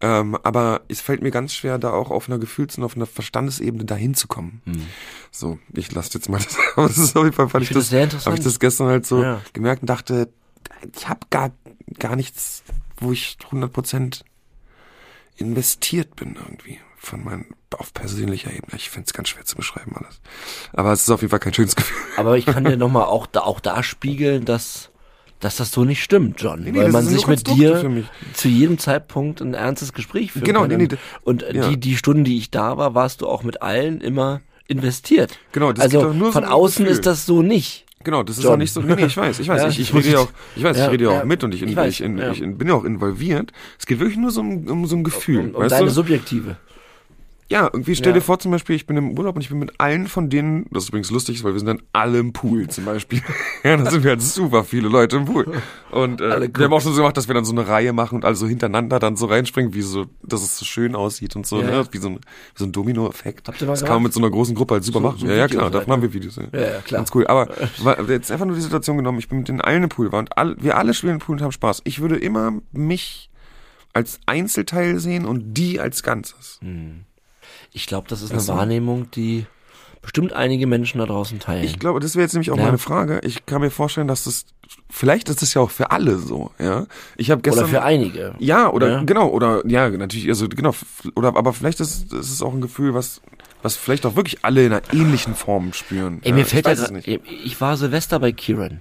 [0.03, 3.07] Ähm, aber es fällt mir ganz schwer, da auch auf einer Gefühls- und auf einer
[3.07, 4.61] Verstandesebene dahin zu kommen.
[4.65, 4.87] Mhm.
[5.31, 6.59] So, ich lasse jetzt mal das.
[6.75, 8.89] Aber das ist auf jeden Fall, fand ich, ich das, das habe ich das gestern
[8.89, 9.41] halt so ja.
[9.53, 10.29] gemerkt und dachte,
[10.97, 11.53] ich habe gar,
[12.01, 12.65] gar nichts,
[12.97, 14.25] wo ich 100 Prozent
[15.37, 18.77] investiert bin irgendwie von meinem auf persönlicher Ebene.
[18.77, 20.21] Ich finde es ganz schwer zu beschreiben alles.
[20.73, 21.97] Aber es ist auf jeden Fall kein schönes Gefühl.
[22.17, 24.92] Aber ich kann dir nochmal auch da, auch da spiegeln, dass
[25.43, 26.63] dass das so nicht stimmt, John.
[26.63, 30.61] Nee, nee, weil man sich mit dir zu jedem Zeitpunkt ein ernstes Gespräch führen genau,
[30.61, 30.71] kann.
[30.71, 31.69] Nee, nee, und ja.
[31.69, 35.39] die, die Stunden, die ich da war, warst du auch mit allen immer investiert.
[35.51, 36.97] Genau, das also nur von so außen Gefühl.
[36.97, 37.85] ist das so nicht.
[38.05, 38.55] Genau, das ist John.
[38.55, 38.81] auch nicht so.
[38.81, 39.63] Nee, nee, ich weiß, ich weiß.
[39.63, 41.55] ja, ich, ich rede ja auch, ich weiß, ja, ich rede ja auch mit und
[41.55, 43.53] ich, ich, weiß, ich, in, ich, bin ja auch involviert.
[43.79, 45.41] Es geht wirklich nur so um, um so ein Gefühl.
[45.41, 45.91] Um, um deine du?
[45.91, 46.57] subjektive.
[47.53, 48.15] Ja, irgendwie stell ja.
[48.15, 50.65] dir vor zum Beispiel, ich bin im Urlaub und ich bin mit allen von denen,
[50.71, 53.21] das ist übrigens lustig, weil wir sind dann alle im Pool zum Beispiel.
[53.63, 55.61] ja, da sind wir halt super viele Leute im Pool.
[55.91, 58.15] Und äh, wir haben auch schon so gemacht, dass wir dann so eine Reihe machen
[58.15, 61.47] und alle so hintereinander dann so reinspringen, wie so, dass es so schön aussieht und
[61.47, 61.83] so, ja.
[61.83, 61.87] ne?
[61.91, 63.49] wie, so ein, wie so ein Domino-Effekt.
[63.49, 63.81] Das gemacht?
[63.85, 65.19] kann man mit so einer großen Gruppe halt super so, machen.
[65.19, 66.37] So ja, ja, klar, davon haben wir Videos.
[66.37, 66.45] Ja.
[66.53, 67.01] ja, ja, klar.
[67.01, 67.27] Ganz cool.
[67.27, 67.49] Aber
[68.09, 70.39] jetzt einfach nur die Situation genommen, ich bin mit den allen im Pool war und
[70.39, 71.83] all, wir alle spielen im Pool und haben Spaß.
[71.85, 73.29] Ich würde immer mich
[73.93, 76.59] als Einzelteil sehen und die als Ganzes.
[76.63, 77.05] Hm.
[77.73, 79.47] Ich glaube, das ist eine also, Wahrnehmung, die
[80.03, 81.65] bestimmt einige Menschen da draußen teilen.
[81.65, 82.65] Ich glaube, das wäre jetzt nämlich auch ja.
[82.65, 83.21] meine Frage.
[83.23, 84.47] Ich kann mir vorstellen, dass das
[84.91, 86.87] vielleicht ist das ja auch für alle so, ja.
[87.17, 88.35] Ich habe gestern oder für einige.
[88.39, 89.03] Ja, oder ja.
[89.05, 90.75] genau, oder ja, natürlich, also genau,
[91.15, 93.23] oder aber vielleicht ist, ist es auch ein Gefühl, was
[93.63, 96.19] was vielleicht auch wirklich alle in einer ähnlichen Form spüren.
[96.25, 97.07] Ey, mir ja, fällt ja nicht.
[97.07, 98.81] ich war Silvester bei Kieran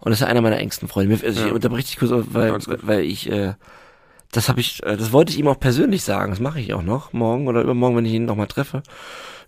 [0.00, 1.18] und das ist ja einer meiner engsten Freunde.
[1.24, 3.54] Also ich unterbreche dich kurz, weil weil ich äh,
[4.32, 6.30] das habe ich, äh, das wollte ich ihm auch persönlich sagen.
[6.30, 8.82] Das mache ich auch noch morgen oder übermorgen, wenn ich ihn nochmal treffe.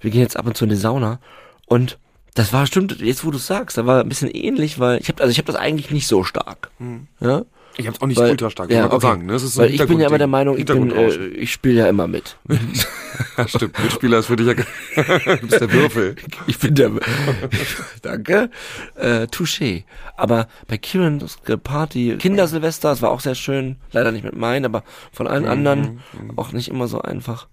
[0.00, 1.20] Wir gehen jetzt ab und zu in die Sauna
[1.66, 1.98] und
[2.34, 3.00] das war stimmt.
[3.00, 5.46] Jetzt, wo du sagst, da war ein bisschen ähnlich, weil ich habe, also ich habe
[5.46, 6.70] das eigentlich nicht so stark.
[6.78, 7.08] Mhm.
[7.20, 7.42] Ja.
[7.76, 9.00] Ich habe auch nicht weil, ultra stark, ja, okay.
[9.00, 9.26] sagen.
[9.26, 9.38] Ne?
[9.38, 12.06] So weil ich bin ja immer der Meinung, ich bin, äh, ich spiele ja immer
[12.08, 12.36] mit.
[13.46, 13.78] stimmt.
[13.82, 16.16] Mitspieler ist für dich ja, du bist der Würfel.
[16.46, 16.90] Ich bin der,
[18.02, 18.50] danke,
[18.96, 19.84] äh, Touché.
[20.16, 24.82] Aber bei Kieran's Party, Kindersilvester, das war auch sehr schön, leider nicht mit meinen, aber
[25.12, 25.80] von allen mhm, anderen
[26.12, 26.38] mhm.
[26.38, 27.48] auch nicht immer so einfach.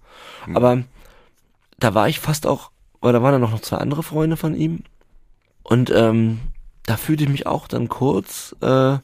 [0.46, 0.56] Mhm.
[0.56, 0.82] Aber
[1.78, 4.80] da war ich fast auch, weil da waren dann noch zwei andere Freunde von ihm
[5.62, 6.40] und ähm,
[6.86, 8.98] da fühlte ich mich auch dann kurz äh,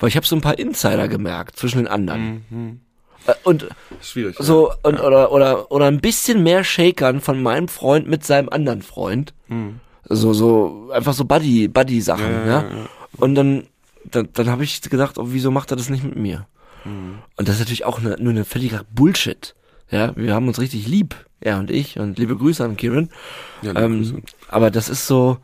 [0.00, 2.44] weil ich habe so ein paar Insider gemerkt zwischen den anderen.
[2.50, 2.80] Mhm.
[3.26, 3.68] Äh, und
[4.02, 4.76] Schwierig, so ja.
[4.82, 9.34] und oder oder oder ein bisschen mehr Shakern von meinem Freund mit seinem anderen Freund.
[9.48, 9.80] Mhm.
[10.08, 12.62] So so einfach so Buddy Buddy Sachen, ja, ja.
[12.62, 12.66] ja.
[13.18, 13.66] Und dann
[14.04, 16.46] dann, dann habe ich gedacht, oh, wieso macht er das nicht mit mir?
[16.84, 17.18] Mhm.
[17.36, 19.54] Und das ist natürlich auch eine, nur eine völliger Bullshit.
[19.90, 23.10] Ja, wir haben uns richtig lieb, er und ich und liebe Grüße an Kieran.
[23.60, 25.38] Ja, ähm, aber das ist so,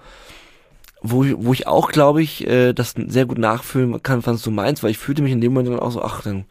[1.03, 4.83] wo, wo ich auch, glaube ich, äh, das sehr gut nachfühlen kann, was du meinst,
[4.83, 6.45] weil ich fühlte mich in dem Moment dann auch so, ach, dann,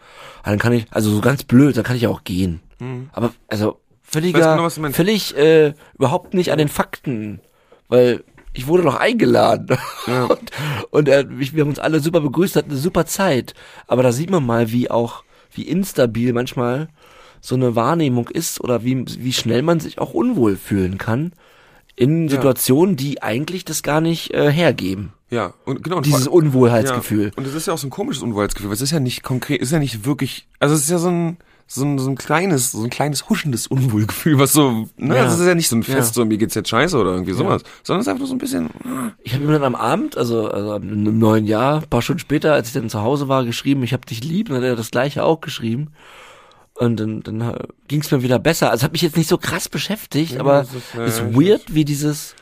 [0.43, 2.61] dann kann ich, also so ganz blöd, dann kann ich ja auch gehen.
[2.79, 3.09] Mhm.
[3.11, 7.41] Aber, also, völliger, genau, völlig äh, überhaupt nicht an den Fakten,
[7.89, 9.77] weil ich wurde noch eingeladen
[10.07, 10.23] ja.
[10.29, 10.51] und,
[10.91, 13.53] und äh, wir haben uns alle super begrüßt, hatten eine super Zeit.
[13.87, 16.87] Aber da sieht man mal, wie auch, wie instabil manchmal
[17.41, 21.33] so eine Wahrnehmung ist oder wie, wie schnell man sich auch unwohl fühlen kann,
[21.95, 25.13] in Situationen, die eigentlich das gar nicht äh, hergeben.
[25.29, 25.97] Ja, und genau.
[25.97, 27.25] Und Dieses Unwohlheitsgefühl.
[27.27, 27.31] Ja.
[27.35, 29.61] Und es ist ja auch so ein komisches Unwohlheitsgefühl, weil es ist ja nicht konkret,
[29.61, 32.15] es ist ja nicht wirklich, also es ist ja so ein, so ein, so ein
[32.15, 35.23] kleines, so ein kleines huschendes Unwohlgefühl, was so, ne, Ja.
[35.23, 36.21] das ist ja nicht so ein Fest, Ja.
[36.21, 38.37] so mir geht's jetzt scheiße oder irgendwie sowas, sondern es ist einfach nur so ein
[38.37, 38.69] bisschen,
[39.23, 42.53] Ich habe ihm dann am Abend, also, also im neuen Jahr, ein paar Stunden später,
[42.53, 44.75] als ich dann zu Hause war, geschrieben, ich habe dich lieb, und dann hat er
[44.75, 45.87] das gleiche auch geschrieben.
[46.77, 47.57] Und dann, dann
[47.87, 48.69] ging es mir wieder besser.
[48.69, 51.73] Also hat mich jetzt nicht so krass beschäftigt, aber das ist, ja, ist ja, weird,
[51.73, 52.35] wie dieses.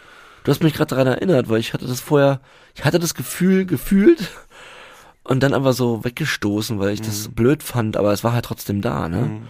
[0.44, 2.42] Du hast mich gerade daran erinnert, weil ich hatte das vorher,
[2.76, 4.30] ich hatte das Gefühl gefühlt
[5.24, 7.34] und dann einfach so weggestoßen, weil ich das Mhm.
[7.34, 9.42] blöd fand, aber es war halt trotzdem da, ne?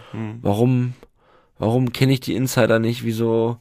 [0.42, 0.92] Warum,
[1.58, 3.04] warum kenne ich die Insider nicht?
[3.04, 3.56] Wieso,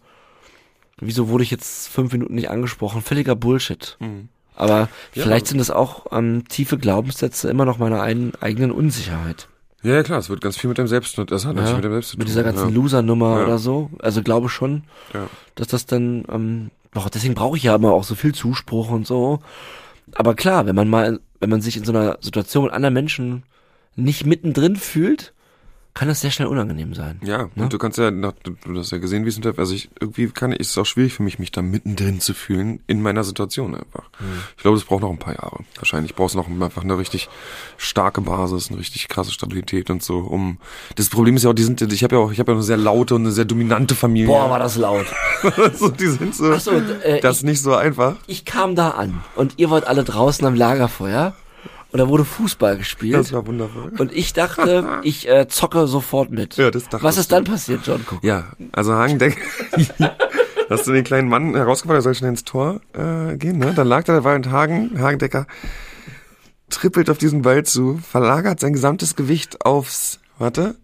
[1.00, 3.02] wieso wurde ich jetzt fünf Minuten nicht angesprochen?
[3.02, 3.98] Völliger Bullshit.
[4.00, 4.28] Mhm.
[4.56, 4.90] Aber
[5.24, 9.48] vielleicht sind das auch ähm, tiefe Glaubenssätze immer noch meiner ein, eigenen Unsicherheit.
[9.84, 11.84] Ja, ja klar, es wird ganz viel mit dem Selbst, das hat natürlich Ja, mit
[11.86, 12.20] dem Selbst zu tun.
[12.20, 12.76] mit dieser ganzen ja.
[12.76, 13.44] Loser-Nummer Ja.
[13.46, 13.90] oder so.
[14.00, 14.84] Also glaube schon,
[15.56, 19.06] dass das dann, ähm, doch, deswegen brauche ich ja immer auch so viel Zuspruch und
[19.08, 19.40] so.
[20.16, 23.44] Aber klar, wenn man mal, wenn man sich in so einer Situation mit anderen Menschen
[23.96, 25.34] nicht mittendrin fühlt,
[25.94, 27.20] kann das sehr schnell unangenehm sein.
[27.24, 27.64] Ja, Ne?
[27.64, 28.32] und du kannst ja, du,
[28.66, 30.86] du hast ja gesehen, wie es hinterher, also ich, irgendwie kann ich, ist es auch
[30.86, 34.10] schwierig für mich, mich da mittendrin zu fühlen in meiner Situation einfach.
[34.18, 34.26] Hm.
[34.58, 35.60] Ich glaube, es braucht noch ein paar Jahre.
[35.78, 37.30] Wahrscheinlich brauchst du noch einfach eine richtig
[37.78, 40.58] starke Basis, eine richtig krasse Stabilität und so, um,
[40.96, 42.64] das Problem ist ja auch, die sind, ich habe ja auch, ich habe ja eine
[42.64, 44.28] sehr laute und eine sehr dominante Familie.
[44.28, 45.06] Boah, war das laut.
[45.76, 48.16] so, die sind so, Ach so, äh, das ist nicht so einfach.
[48.26, 51.36] Ich kam da an und ihr wart alle draußen am Lagerfeuer
[51.94, 53.16] und da wurde Fußball gespielt.
[53.16, 53.94] Das war wundervoll.
[53.98, 56.58] und ich dachte, ich äh, zocke sofort mit.
[56.58, 58.22] Ja, das dachtest Was ist dann passiert, John Cook?
[58.24, 59.38] Ja, also Hagendeck,
[60.70, 63.74] hast du den kleinen Mann herausgefordert, er soll schnell ins Tor äh, gehen, ne?
[63.74, 65.48] Dann lag da der Wald Hagen, Hagendecker
[66.70, 70.76] trippelt auf diesen Ball zu, verlagert sein gesamtes Gewicht aufs, warte,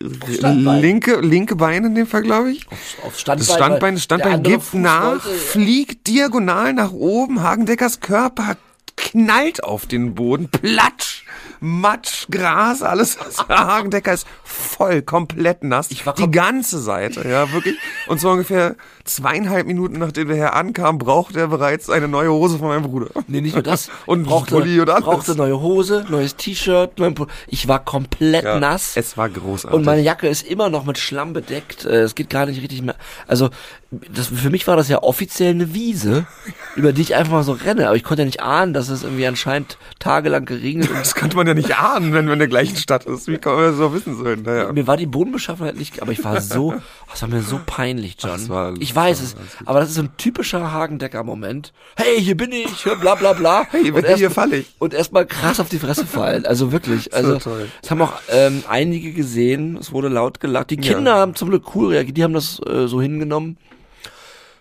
[0.00, 2.66] linke, linke Bein in dem Fall, glaube ich.
[3.04, 3.46] Aufs Standbein.
[3.46, 8.56] Das Standbein, das Standbein gibt Fuß nach, wollte- fliegt diagonal nach oben, Hagendeckers Körper
[9.04, 11.24] knallt auf den Boden, platsch,
[11.60, 13.18] Matsch, Gras, alles.
[13.20, 15.90] was- Hagendecker ist voll, komplett nass.
[15.90, 17.76] Ich war Die ganze Seite, ja, wirklich.
[18.08, 22.58] Und zwar ungefähr zweieinhalb Minuten, nachdem wir hier ankamen, brauchte er bereits eine neue Hose
[22.58, 23.08] von meinem Bruder.
[23.28, 23.90] Nee, nicht nur das.
[24.06, 25.04] Und brauchte, Pulli und alles.
[25.04, 26.98] brauchte neue Hose, neues T-Shirt.
[26.98, 27.14] neuen
[27.46, 28.96] Ich war komplett Ja, nass.
[28.96, 29.76] Es war großartig.
[29.76, 31.84] Und meine Jacke ist immer noch mit Schlamm bedeckt.
[31.84, 32.96] Äh, Es geht gar nicht richtig mehr.
[33.26, 33.50] Also,
[33.90, 36.26] das, für mich war das ja offiziell eine Wiese,
[36.76, 37.86] über die ich einfach mal so renne.
[37.86, 41.36] Aber ich konnte ja nicht ahnen, dass es irgendwie anscheinend tagelang geregnet und das konnte
[41.36, 43.28] man ja nicht ahnen, wenn man in der gleichen Stadt ist.
[43.28, 44.42] Wie kann man das so wissen sollen?
[44.42, 44.72] Naja.
[44.72, 46.74] Mir war die Bodenbeschaffenheit nicht, aber ich war so,
[47.10, 48.30] das war mir so peinlich, John.
[48.32, 51.72] das war- ich weiß es, aber das ist so ein typischer Hagendecker-Moment.
[51.96, 53.66] Hey, hier bin ich, bla bla bla.
[53.70, 54.66] Hey, und hier erst- fall ich.
[54.78, 56.46] Und erstmal krass auf die Fresse fallen.
[56.46, 57.12] Also wirklich.
[57.14, 57.68] Also toll.
[57.82, 60.70] es haben auch ähm, einige gesehen, es wurde laut gelacht.
[60.70, 63.56] Die Kinder haben zum Glück cool reagiert, die haben das äh, so hingenommen.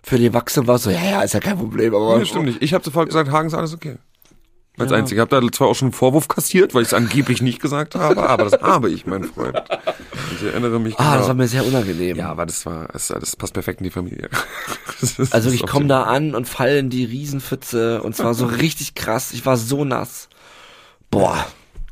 [0.03, 2.45] Für die Erwachsenen war es so, ja, ja, ist ja kein Problem, aber Ja, stimmt
[2.45, 2.61] nicht.
[2.61, 3.97] Ich habe sofort gesagt, Hagen ist alles okay.
[4.77, 4.97] Als Ja.
[4.97, 5.23] einziger.
[5.23, 7.93] Ich habe da zwar auch schon einen Vorwurf kassiert, weil ich es angeblich nicht gesagt
[7.95, 9.61] habe, aber das habe ich, mein Freund.
[10.35, 11.27] Ich erinnere mich Ah, das genau.
[11.27, 12.17] war mir sehr unangenehm.
[12.17, 14.29] Ja, aber das war, das, das passt perfekt in die Familie.
[15.01, 18.33] Das ist- Also das ich komme da an und fall in die Riesenpfütze und zwar
[18.33, 19.33] so richtig krass.
[19.33, 20.29] Ich war so nass.
[21.11, 21.45] Boah.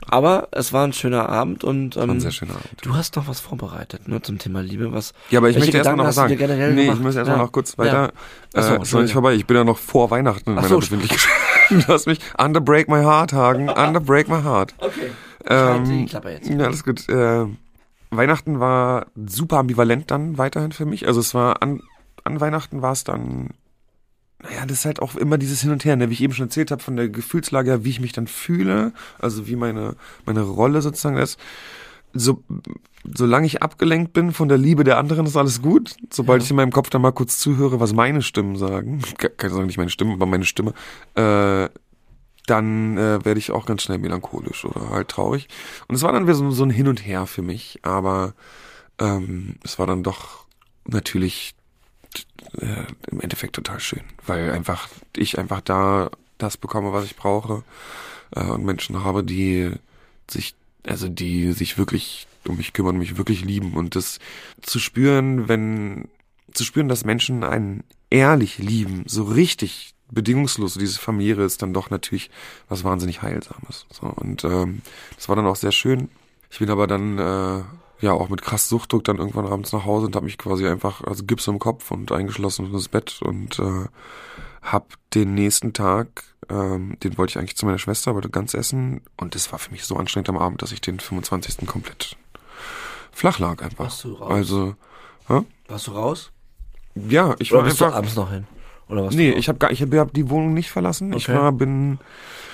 [0.08, 2.67] Aber es war ein schöner Abend und ähm, War ein sehr schöner Abend.
[2.82, 4.91] du hast noch was vorbereitet, nur zum Thema Liebe.
[4.91, 5.13] Was?
[5.30, 6.76] Ja, aber ich möchte erstmal noch Gedanken was sagen.
[6.76, 6.98] nee, gemacht?
[6.98, 7.44] ich muss erstmal Ja.
[7.44, 7.78] noch kurz Ja.
[7.78, 8.13] weiter.
[8.56, 9.34] Ach so, äh, ist noch nicht vorbei.
[9.36, 11.28] Ich bin ja noch vor Weihnachten in meiner so, Befindlichkeit.
[11.88, 13.70] Du hast mich under break my heart, Hagen.
[13.70, 14.74] Under break my heart.
[14.78, 15.12] Okay.
[15.50, 16.50] Halt die Ähm, Klappe jetzt.
[16.50, 17.08] ja, alles gut.
[17.10, 17.46] Äh,
[18.12, 21.08] Weihnachten war super ambivalent dann weiterhin für mich.
[21.08, 21.82] Also es war an,
[22.24, 23.52] an Weihnachten war es dann,
[24.44, 26.10] naja, das ist halt auch immer dieses Hin und Her, ne?
[26.10, 28.92] wie ich eben schon erzählt habe, von der Gefühlslage, her, wie ich mich dann fühle,
[29.20, 31.40] also wie meine, meine Rolle sozusagen ist.
[32.13, 32.43] So,
[33.15, 35.95] solange ich abgelenkt bin von der Liebe der anderen, ist alles gut.
[36.12, 36.45] Sobald Ja.
[36.45, 39.02] ich in meinem Kopf dann mal kurz zuhöre, was meine Stimmen sagen,
[39.38, 40.74] keine sagen nicht meine Stimme, aber meine Stimme,
[41.15, 41.69] äh,
[42.47, 45.47] dann äh, werde ich auch ganz schnell melancholisch oder halt traurig.
[45.88, 48.34] Und es war dann wieder so, so ein Hin und Her für mich, aber
[49.00, 50.45] ähm, es war dann doch
[50.86, 51.56] natürlich
[52.60, 57.63] äh, im Endeffekt total schön, weil einfach ich einfach da das bekomme, was ich brauche
[58.36, 59.71] äh, und Menschen habe, die
[60.30, 60.56] sich
[60.88, 64.20] also die sich wirklich um mich kümmern, mich wirklich lieben und das
[64.62, 66.08] zu spüren, wenn
[66.54, 71.89] zu spüren, dass Menschen einen ehrlich lieben, so richtig bedingungslos, diese Familie ist dann doch
[71.89, 72.30] natürlich
[72.67, 73.86] was wahnsinnig heilsames.
[73.91, 74.82] So und ähm,
[75.15, 76.10] das war dann auch sehr schön.
[76.50, 77.63] Ich bin aber dann äh,
[78.02, 81.02] ja auch mit krass Suchtdruck dann irgendwann abends nach Hause und habe mich quasi einfach
[81.04, 83.86] also Gips im Kopf und eingeschlossen in das Bett und äh,
[84.62, 89.02] hab den nächsten Tag, ähm, den wollte ich eigentlich zu meiner Schwester, wollte ganz essen
[89.17, 91.65] und das war für mich so anstrengend am Abend, dass ich den 25.
[91.67, 92.15] komplett
[93.12, 93.86] flach lag einfach.
[93.86, 94.32] Warst du raus?
[94.32, 94.76] Also
[95.67, 96.32] Warst du raus?
[96.95, 97.93] Ja, ich Oder war bist einfach.
[97.93, 98.45] du abends noch hin?
[98.89, 99.15] Oder was?
[99.15, 101.13] Nee, ich habe gar, ich habe hab die Wohnung nicht verlassen.
[101.13, 101.38] Ich Okay.
[101.38, 101.97] war, bin,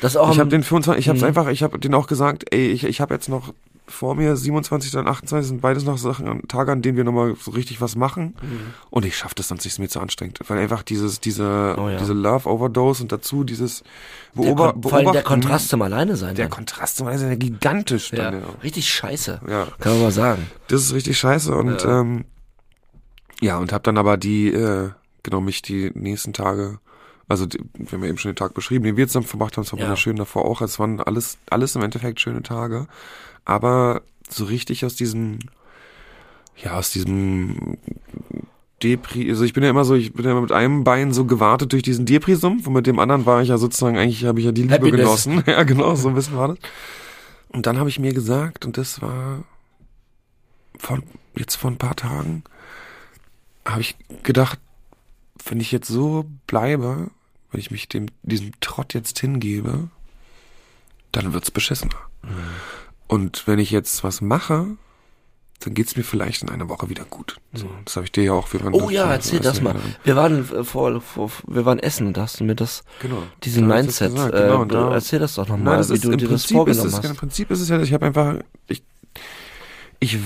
[0.01, 1.23] das auch ich habe den 25, ich habe Mhm.
[1.25, 3.53] einfach, ich habe den auch gesagt, ey, ich, ich habe jetzt noch
[3.89, 7.51] vor mir 27 und 28 sind beides noch Sachen, Tage, an denen wir nochmal so
[7.51, 8.35] richtig was machen.
[8.41, 8.59] Mhm.
[8.89, 10.39] Und ich schaffe das sonst nicht, ist mir zu anstrengend.
[10.47, 11.97] Weil einfach dieses, diese, Oh ja.
[11.97, 13.83] diese Love Overdose und dazu dieses
[14.35, 15.23] der, Beober Kon vor allem der.
[15.23, 16.35] Kontrast zum Alleine sein.
[16.35, 16.51] Der dann.
[16.51, 18.11] Kontrast zum Beispiel ist ja gigantisch.
[18.11, 18.47] ja, Dann, ja.
[18.63, 19.41] richtig scheiße.
[19.49, 19.67] ja.
[19.79, 20.47] Kann man mal sagen.
[20.67, 22.01] Das ist richtig scheiße und Ja.
[22.01, 22.25] ähm,
[23.41, 24.89] ja, und hab dann aber die, äh,
[25.23, 26.79] genau, mich die nächsten Tage,
[27.27, 29.71] also wir haben ja eben schon den Tag beschrieben, den wir zusammen verbracht haben, es
[29.73, 29.85] war Ja.
[29.85, 32.87] wunderschön davor auch, es waren alles, alles im Endeffekt schöne Tage,
[33.45, 35.39] aber so richtig aus diesem,
[36.57, 37.77] ja, aus diesem
[38.83, 41.25] Depri, also ich bin ja immer so, ich bin ja immer mit einem Bein so
[41.25, 44.45] gewartet durch diesen Depri-Sumpf und mit dem anderen war ich ja sozusagen, eigentlich habe ich
[44.45, 45.23] ja die Liebe Happiness.
[45.25, 45.43] genossen.
[45.47, 46.57] Ja, genau, so ein bisschen war das.
[47.49, 49.43] Und dann habe ich mir gesagt, und das war
[50.77, 50.99] vor,
[51.35, 52.43] jetzt vor ein paar Tagen,
[53.65, 54.59] habe ich gedacht,
[55.45, 57.09] wenn ich jetzt so bleibe,
[57.51, 59.89] wenn ich mich dem, diesem Trott jetzt hingebe,
[61.11, 61.95] dann wird's beschissener.
[62.23, 62.29] Mhm.
[63.07, 64.67] Und wenn ich jetzt was mache,
[65.61, 67.37] dann geht's mir vielleicht in einer Woche wieder gut.
[67.53, 68.51] So, das habe ich dir ja auch.
[68.53, 68.79] Wir waren Mhm.
[68.81, 69.75] Oh ja, erzähl das mal.
[70.03, 73.23] Wir waren äh, vor, vor wir waren essen und da hast du mir das Genau.
[73.43, 74.13] diesen Mindset.
[74.13, 76.47] gesagt, äh, genau, da- erzähl das doch nochmal, wie ist, du im dir das Prinzip
[76.49, 77.05] ist vorgenommen es, hast.
[77.05, 78.35] Im Prinzip ist es ja, ich habe einfach,
[78.67, 78.83] ich,
[79.99, 80.19] ich,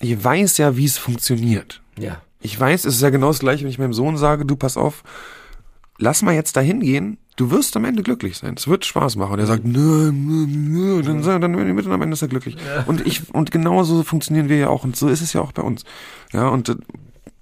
[0.00, 1.80] ich weiß ja, wie es funktioniert.
[1.96, 2.20] Ja.
[2.40, 4.76] Ich weiß, es ist ja genau das gleiche, wenn ich meinem Sohn sage, du pass
[4.76, 5.04] auf,
[5.98, 8.54] lass mal jetzt dahin gehen, du wirst am Ende glücklich sein.
[8.56, 9.32] Es wird Spaß machen.
[9.32, 12.28] Und er sagt, nö, nö, nö, dann, dann, dann mit und am Ende ist er
[12.28, 12.56] glücklich.
[12.86, 14.84] Und ich, und genauso funktionieren wir ja auch.
[14.84, 15.84] Und so ist es ja auch bei uns.
[16.32, 16.76] Ja, und äh,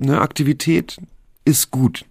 [0.01, 0.99] eine Aktivität
[1.45, 2.05] ist gut.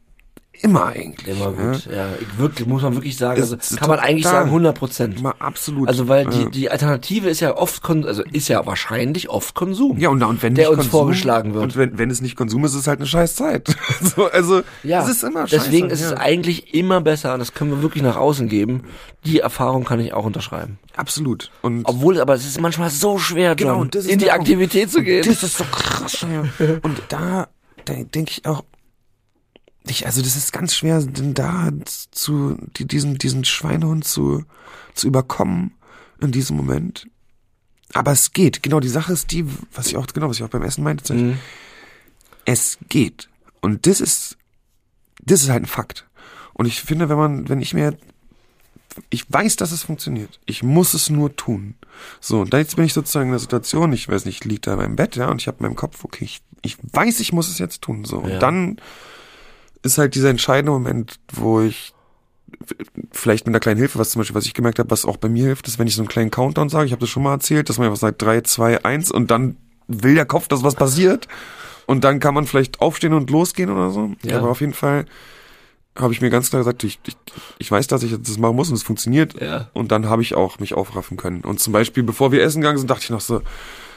[0.62, 1.38] Immer eigentlich.
[1.38, 1.72] Immer ja.
[1.72, 1.86] gut.
[1.86, 5.24] Ja, ich wirklich, muss man wirklich sagen, also kann man eigentlich sagen 100 Prozent.
[5.40, 5.88] Absolut.
[5.88, 6.50] Also weil die, ja.
[6.50, 9.98] die Alternative ist ja oft, Kon also ist ja wahrscheinlich oft Konsum.
[9.98, 11.64] Ja, und, und wenn der uns Konsum, vorgeschlagen wird.
[11.64, 13.74] Und wenn, wenn es nicht Konsum ist, ist es halt eine scheiß Zeit.
[14.02, 15.64] so, also, Ja, es ist immer scheiße.
[15.64, 16.08] deswegen ist ja.
[16.08, 18.84] es eigentlich immer besser, und das können wir wirklich nach außen geben.
[19.26, 20.78] Die Erfahrung kann ich auch unterschreiben.
[20.98, 21.52] Absolut.
[21.62, 24.30] Und Obwohl, aber es ist manchmal so schwer, John, Genau, in die.
[24.30, 25.24] Aktivität zu gehen.
[25.26, 26.22] Das ist so krass.
[26.22, 26.44] Ja.
[26.82, 27.48] Und da
[27.88, 28.64] denke ich auch,
[29.88, 31.70] ich, also das ist ganz schwer, denn da
[32.12, 34.44] zu, die, diesen, diesen Schweinehund zu,
[34.94, 35.72] zu überkommen
[36.22, 37.08] in diesem Moment.
[37.94, 38.62] Aber es geht.
[38.62, 41.14] Genau, die Sache ist die, was ich auch, genau, was ich auch beim Essen meinte,
[41.14, 41.40] Mhm.
[42.46, 43.30] es geht.
[43.62, 44.38] Und das ist,
[45.24, 46.06] das ist halt ein Fakt.
[46.54, 47.98] Und ich finde, wenn man, wenn ich mir,
[49.10, 50.40] ich weiß, dass es funktioniert.
[50.46, 51.76] Ich muss es nur tun.
[52.20, 54.62] So, und da jetzt bin ich sozusagen in der Situation, ich weiß nicht, ich liege
[54.62, 57.20] da in meinem Bett, ja, und ich habe in meinem Kopf, okay, ich, ich weiß,
[57.22, 58.04] ich muss es jetzt tun.
[58.06, 58.18] So.
[58.20, 58.40] Und Ja.
[58.40, 58.78] dann
[59.84, 61.94] ist halt dieser entscheidende Moment, wo ich
[63.12, 65.30] vielleicht mit einer kleinen Hilfe, was zum Beispiel, was ich gemerkt habe, was auch bei
[65.30, 67.34] mir hilft, ist, wenn ich so einen kleinen Countdown sage, ich habe das schon mal
[67.34, 70.76] erzählt, dass man einfach sagt, drei, zwei, eins und dann will der Kopf, dass was
[70.76, 71.28] passiert.
[71.86, 74.12] Und dann kann man vielleicht aufstehen und losgehen oder so.
[74.24, 74.38] Ja.
[74.38, 75.06] Aber auf jeden Fall
[75.98, 77.18] habe ich mir ganz klar gesagt, ich, ich,
[77.58, 79.42] ich weiß, dass ich das machen muss und es funktioniert.
[79.42, 79.70] Ja.
[79.74, 81.42] Und dann habe ich auch mich aufraffen können.
[81.42, 83.42] Und zum Beispiel, bevor wir essen gegangen sind, dachte ich noch so,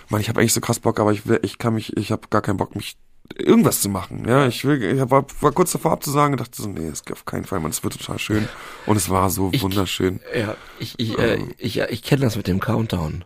[0.08, 2.28] Mann, ich habe eigentlich so krass Bock, aber ich will, ich kann mich, ich habe
[2.30, 2.96] gar keinen Bock, mich
[3.36, 4.24] irgendwas zu machen.
[4.28, 7.12] Ja, ich will, ich war, war kurz davor abzusagen und dachte so, nee, es geht
[7.16, 8.48] auf keinen Fall, man, es wird total schön.
[8.86, 10.20] Und es war so Ich- wunderschön.
[10.36, 13.24] Ja, ich, ich, äh, ich, ja, ich kenne das mit dem Countdown.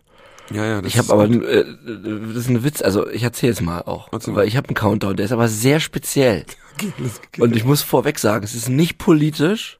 [0.49, 3.59] Ja, ja, das Ich habe aber, äh, das ist ein Witz, also ich erzähle es
[3.61, 4.41] mal auch, Erzähl mal.
[4.41, 6.45] weil ich habe einen Countdown, der ist aber sehr speziell.
[7.39, 9.77] Und ich muss vorweg sagen, es ist nicht politisch,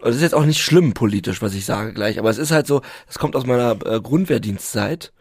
[0.00, 2.50] und es ist jetzt auch nicht schlimm politisch, was ich sage gleich, aber es ist
[2.50, 5.13] halt so, es kommt aus meiner äh, Grundwehrdienstzeit.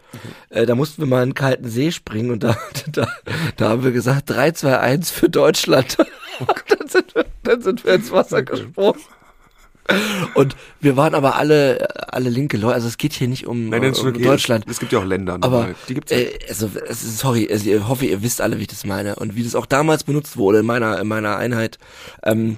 [0.49, 2.57] Äh, da mussten wir mal in den kalten See springen und da,
[2.91, 3.07] da,
[3.57, 5.97] da haben wir gesagt, 3, 2, 1 für Deutschland.
[6.39, 8.99] Oh dann sind wir, dann sind wir ins Wasser gesprungen.
[10.33, 13.93] Und wir waren aber alle, alle linke Leute, also es geht hier nicht um, Nein,
[13.93, 14.21] um okay.
[14.23, 14.65] Deutschland.
[14.67, 16.19] Es gibt ja auch Länder, Aber die gibt's ja.
[16.19, 19.43] äh, also sorry, also ich hoffe, ihr wisst alle, wie ich das meine und wie
[19.43, 21.77] das auch damals benutzt wurde in meiner in meiner Einheit.
[22.23, 22.57] Ähm,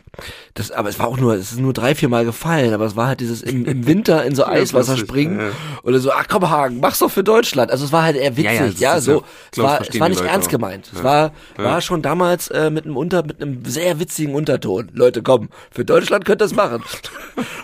[0.54, 2.96] das, aber es war auch nur, es ist nur drei, vier Mal gefallen, aber es
[2.96, 5.50] war halt dieses im, im Winter in so Eiswasser lustig, springen ja,
[5.84, 7.72] oder so, ach komm Hagen, mach's doch für Deutschland.
[7.72, 9.24] Also es war halt eher witzig, Ja, ja, das so.
[9.52, 10.52] es war, es war nicht ernst auch.
[10.52, 10.92] gemeint.
[10.94, 14.90] Es war war schon damals äh, mit einem unter mit einem sehr witzigen Unterton.
[14.94, 16.84] Leute, komm, für Deutschland könnt ihr es machen.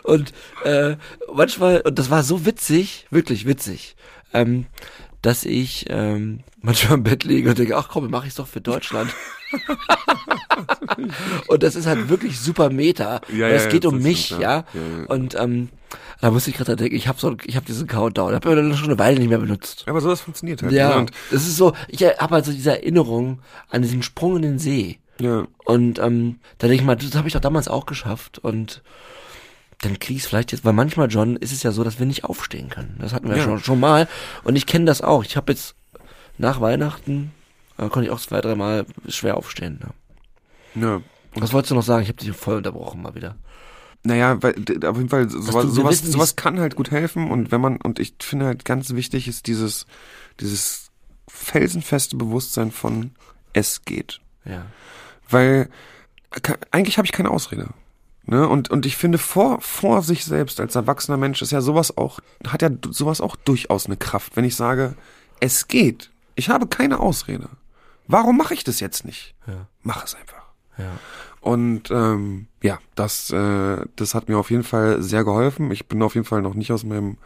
[0.04, 0.96] und äh,
[1.34, 3.96] manchmal und das war so witzig, wirklich witzig.
[4.34, 4.66] Ähm,
[5.22, 8.62] dass ich ähm, manchmal im Bett liege und denke, ach komm, mach ich's doch für
[8.62, 9.14] Deutschland.
[11.48, 13.22] und das ist halt wirklich super Meta.
[13.30, 14.66] Ja, ja, es geht ja, um das mich, stimmt, ja.
[15.08, 15.70] Und ähm,
[16.22, 18.76] da musste ich gerade denken, ich habe so, ich habe diesen Countdown, habe aber dann
[18.76, 19.84] schon eine Weile nicht mehr benutzt.
[19.88, 20.72] Aber sowas funktioniert halt.
[20.72, 20.98] Ja, ne?
[20.98, 24.60] Und, es ist so, ich habe halt so diese Erinnerung an diesen Sprung in den
[24.60, 25.00] See.
[25.20, 25.48] ja.
[25.66, 28.40] Und ähm, da denke ich mal, das habe ich doch damals auch geschafft.
[28.40, 28.82] Und
[29.82, 32.24] dann krieg ich vielleicht jetzt, weil manchmal, John, ist es ja so, dass wir nicht
[32.24, 32.98] aufstehen können.
[33.00, 33.44] Das hatten wir ja.
[33.44, 33.50] Ja.
[33.50, 34.08] schon, schon mal.
[34.44, 35.24] Und ich kenne das auch.
[35.24, 35.76] Ich habe jetzt
[36.38, 37.32] nach Weihnachten,
[37.78, 39.80] äh, konnte ich auch zwei, dreimal schwer aufstehen.
[39.84, 40.82] Ja.
[40.82, 41.02] Ja.
[41.36, 42.04] Was wolltest du noch sagen?
[42.04, 43.36] Ich habe dich voll unterbrochen mal wieder.
[44.04, 44.56] Naja, weil
[44.86, 48.16] auf jeden Fall sowas, sowas, sowas kann halt gut helfen und wenn man und ich
[48.20, 49.86] finde halt ganz wichtig ist dieses
[50.40, 50.90] dieses
[51.28, 53.12] felsenfeste Bewusstsein von
[53.54, 54.20] es geht.
[54.44, 54.66] Ja.
[55.30, 55.70] Weil
[56.72, 57.70] eigentlich habe ich keine Ausrede.
[58.32, 58.48] Ne?
[58.48, 62.22] Und, und ich finde, vor, vor sich selbst als erwachsener Mensch ist ja sowas auch,
[62.48, 64.96] hat ja sowas auch durchaus eine Kraft, wenn ich sage,
[65.42, 66.12] es geht.
[66.36, 67.50] Ich habe keine Ausrede.
[68.08, 69.36] Warum mache ich das jetzt nicht?
[69.48, 69.68] Ja.
[69.84, 70.44] Mach es einfach.
[70.78, 70.98] Ja.
[71.42, 75.70] Und ähm, ja, das, äh, das hat mir auf jeden Fall sehr geholfen.
[75.70, 77.18] Ich bin auf jeden Fall noch nicht aus meinem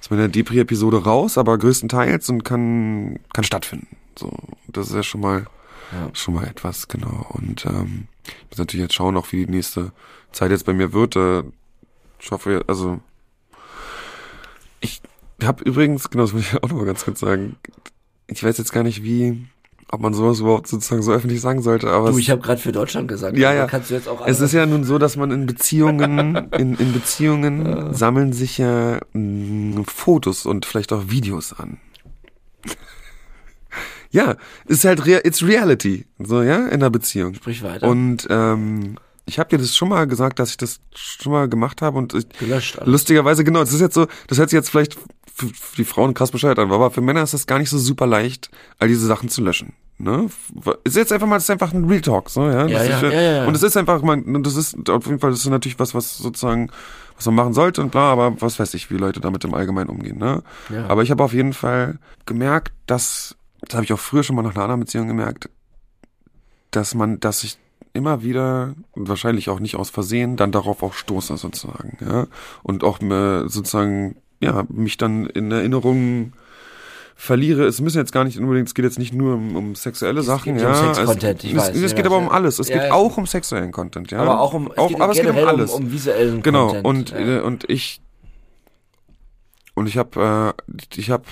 [0.00, 3.94] aus meiner Depri-Episode raus, aber größtenteils und kann kann stattfinden.
[4.18, 4.32] So,
[4.68, 5.46] das ist ja schon mal
[5.92, 6.08] ja.
[6.14, 7.26] schon mal etwas genau.
[7.28, 9.92] Und ähm, ich muss natürlich jetzt schauen, auch wie die nächste
[10.32, 11.16] Zeit jetzt bei mir wird.
[11.16, 11.42] Äh,
[12.18, 13.00] ich hoffe, also
[14.80, 15.00] ich
[15.42, 17.56] habe übrigens, genau, das will ich auch noch mal ganz kurz sagen.
[18.26, 19.46] Ich weiß jetzt gar nicht, wie
[19.92, 21.90] ob man sowas überhaupt sozusagen so öffentlich sagen sollte.
[21.90, 23.36] Aber du, ich habe gerade für Deutschland gesagt.
[23.36, 23.66] Ja, ja.
[23.66, 26.92] Kannst du jetzt auch es ist ja nun so, dass man in Beziehungen, in, in
[26.92, 31.78] Beziehungen sammeln sich ja mh, Fotos und vielleicht auch Videos an.
[34.10, 37.34] ja, ist halt real, it's reality, so ja, in der Beziehung.
[37.34, 37.88] Sprich weiter.
[37.88, 38.96] Und ähm,
[39.30, 42.14] ich habe dir das schon mal gesagt, dass ich das schon mal gemacht habe und
[42.14, 42.90] ich, Gelöscht alles.
[42.90, 44.98] lustigerweise genau, das ist jetzt so, das hört sich jetzt vielleicht
[45.32, 48.08] für, die Frauen krass Bescheid an, aber für Männer ist das gar nicht so super
[48.08, 48.50] leicht,
[48.80, 49.72] all diese Sachen zu löschen.
[49.98, 50.28] Ne?
[50.82, 52.66] Ist jetzt einfach mal, das ist einfach ein Real Talk, so, ja.
[52.66, 53.46] Ja, das ja, ist, ja, ja, ja.
[53.46, 56.18] Und es ist einfach, man, das ist auf jeden Fall, das ist natürlich was, was
[56.18, 56.70] sozusagen,
[57.16, 59.90] was man machen sollte und bla, aber was weiß ich, wie Leute damit im Allgemeinen
[59.90, 60.42] umgehen, ne?
[60.70, 60.86] Ja.
[60.88, 64.42] Aber ich habe auf jeden Fall gemerkt, dass, das habe ich auch früher schon mal
[64.42, 65.50] nach einer anderen Beziehung gemerkt,
[66.72, 67.58] dass man, dass ich
[67.92, 72.26] immer wieder und wahrscheinlich auch nicht aus Versehen dann darauf auch stoße sozusagen, ja
[72.62, 76.32] und auch äh, sozusagen ja mich dann in Erinnerungen
[77.20, 77.66] verliere.
[77.66, 80.54] Es müssen jetzt gar nicht unbedingt, es geht jetzt nicht nur um, um sexuelle Sachen,
[80.54, 82.58] geht ja um Sex-Content, ich es, weiß, Es, es geht aber um alles.
[82.58, 82.92] Es Ja, geht ja.
[82.94, 84.20] auch um sexuellen Content, ja.
[84.20, 85.70] aber auch um, auch, geht aber es geht um alles.
[85.72, 86.68] Um, um visuellen genau.
[86.68, 86.86] Content.
[86.86, 87.18] Und ja.
[87.18, 88.00] äh, und ich
[89.74, 91.24] und ich habe äh, ich habe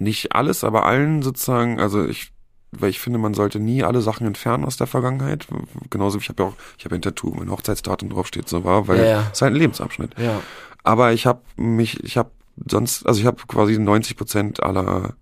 [0.00, 2.32] nicht alles, aber allen sozusagen, also ich
[2.72, 5.46] weil ich finde, man sollte nie alle Sachen entfernen aus der Vergangenheit.
[5.90, 8.88] Genauso wie ich habe ja auch, ich habe ein Tattoo, mein Hochzeitsdatum draufsteht, so war,
[8.88, 9.20] weil Ja, ja.
[9.26, 10.18] es ist halt ein Lebensabschnitt.
[10.18, 10.40] ja.
[10.84, 12.32] Aber ich habe mich, ich habe
[12.68, 15.14] sonst, also ich habe quasi 90 Prozent aller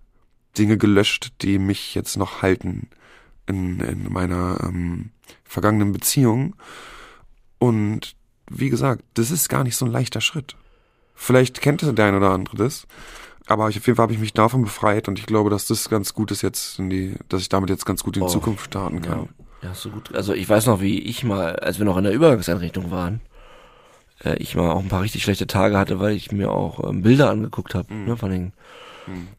[0.57, 2.89] Dinge gelöscht, die mich jetzt noch halten
[3.45, 5.11] in, in meiner ähm,
[5.43, 6.55] vergangenen Beziehung.
[7.59, 8.15] Und
[8.49, 10.55] wie gesagt, das ist gar nicht so ein leichter Schritt.
[11.13, 12.87] Vielleicht kennt der ein oder andere das.
[13.51, 15.89] Aber ich, auf jeden Fall habe ich mich davon befreit und ich glaube, dass das
[15.89, 18.27] ganz gut ist jetzt in die, dass ich damit jetzt ganz gut in Oh.
[18.27, 19.27] Zukunft starten kann.
[19.61, 20.13] Ja, ja, so gut.
[20.15, 23.21] Also ich weiß noch, wie ich mal, als wir noch in der Übergangseinrichtung waren,
[24.23, 27.01] äh, ich mal auch ein paar richtig schlechte Tage hatte, weil ich mir auch ähm,
[27.01, 28.05] Bilder angeguckt habe, Mhm.
[28.05, 28.53] ne, von den,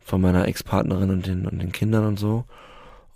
[0.04, 2.44] von meiner Ex-Partnerin und den und den Kindern und so.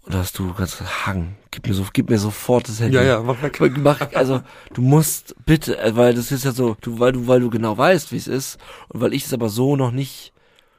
[0.04, 2.94] Und da hast du ganz Hang, gib mir so, gib mir sofort das Handy.
[2.96, 3.60] Ja, ja, mach weg.
[3.78, 4.40] Mach, also
[4.72, 7.76] du musst bitte, äh, weil das ist ja so, du, weil du, weil du genau
[7.76, 10.32] weißt, wie es ist und weil ich es aber so noch nicht,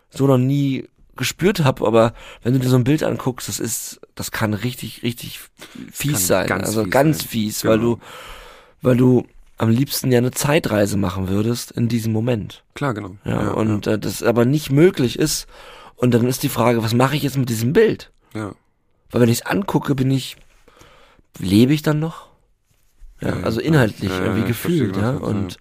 [0.09, 3.99] so noch nie gespürt habe, aber wenn du dir so ein Bild anguckst, das ist,
[4.15, 5.39] das kann richtig, richtig
[5.91, 7.27] fies sein, ganz also fies ganz sein.
[7.27, 7.71] fies, Genau.
[7.73, 7.99] weil du,
[8.83, 9.27] weil du
[9.57, 13.15] am liebsten ja eine Zeitreise machen würdest in diesem Moment, Klar, genau.
[13.25, 15.47] ja, und Äh, das aber nicht möglich ist
[15.95, 18.11] und dann ist die Frage, was mache ich jetzt mit diesem Bild?
[18.33, 18.53] ja.
[19.09, 20.35] Weil wenn ich es angucke, bin ich,
[21.39, 22.27] lebe ich dann noch?
[23.21, 25.11] Ja, Ja, ja, also inhaltlich, ja, ja, irgendwie ich gefühlt, ja.
[25.11, 25.57] Und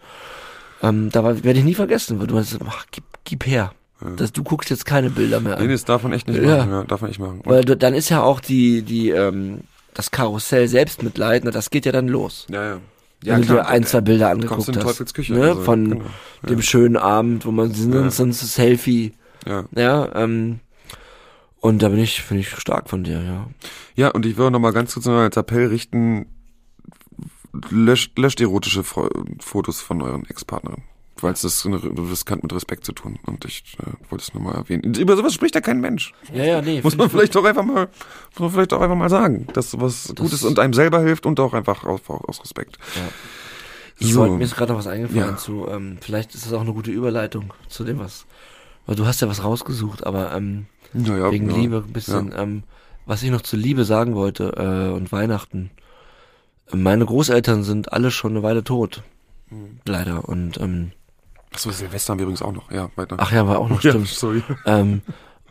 [0.82, 3.72] ähm, da war- werde ich nie vergessen, weil du hast ach, gib, gib her.
[4.16, 5.72] Das, du guckst jetzt keine Bilder mehr Nee, nee, an.
[5.72, 6.58] das darf man echt nicht Ja.
[6.58, 6.70] machen.
[6.70, 7.40] Ja, darf man nicht machen.
[7.40, 9.60] Und, Weil du, dann ist ja auch die, die, ähm,
[9.94, 12.46] das Karussell Selbstmitleid, na, das geht ja dann los.
[12.50, 12.78] ja, ja.
[13.22, 14.82] wenn du dir ein, zwei Bilder angeguckt in hast.
[14.82, 16.04] Teufels Küche, Ne, also, von genau,
[16.42, 16.48] ja.
[16.50, 18.00] dem schönen Abend, wo man Ja.
[18.00, 19.14] uns ein Selfie,
[19.46, 19.64] Ja.
[19.74, 20.60] ja, ähm,
[21.60, 23.46] und da bin ich, finde ich stark von dir, ja.
[23.94, 26.26] ja, und ich würde noch mal ganz kurz noch als Appell richten,
[27.70, 30.82] löscht, löscht erotische Fotos von euren Ex-Partnern.
[31.20, 33.18] Weil es das eine- riskant mit Respekt zu tun.
[33.24, 34.92] Und ich äh, wollte es nur mal erwähnen.
[34.94, 36.12] Über sowas spricht ja kein Mensch.
[36.32, 36.80] Ja, ja, nee.
[36.82, 37.88] Muss man ich- vielleicht doch einfach mal,
[38.32, 41.24] muss man vielleicht auch einfach mal sagen, dass sowas gut ist und einem selber hilft
[41.24, 42.76] und auch einfach aus, aus Respekt.
[42.96, 43.02] Ja.
[43.98, 44.20] Ich So.
[44.20, 45.36] wollte, mir ist gerade noch was eingefallen Ja.
[45.38, 48.26] zu, ähm, vielleicht ist das auch eine gute Überleitung zu dem, was,
[48.84, 51.56] weil du hast ja was rausgesucht, aber ähm, Ja, wegen ja.
[51.56, 52.62] Liebe ein bisschen, ähm,
[53.06, 55.70] was ich noch zu Liebe sagen wollte äh, und Weihnachten.
[56.72, 59.02] Meine Großeltern sind alle schon eine Weile tot,
[59.48, 59.78] Mhm.
[59.86, 60.28] leider.
[60.28, 60.90] Und ähm,
[61.56, 62.70] Achso, Silvester haben wir übrigens auch noch.
[62.70, 63.16] Ja, weiter.
[63.18, 64.08] ach ja, war auch noch ja, stimmt.
[64.08, 64.42] sorry.
[64.66, 65.00] ähm,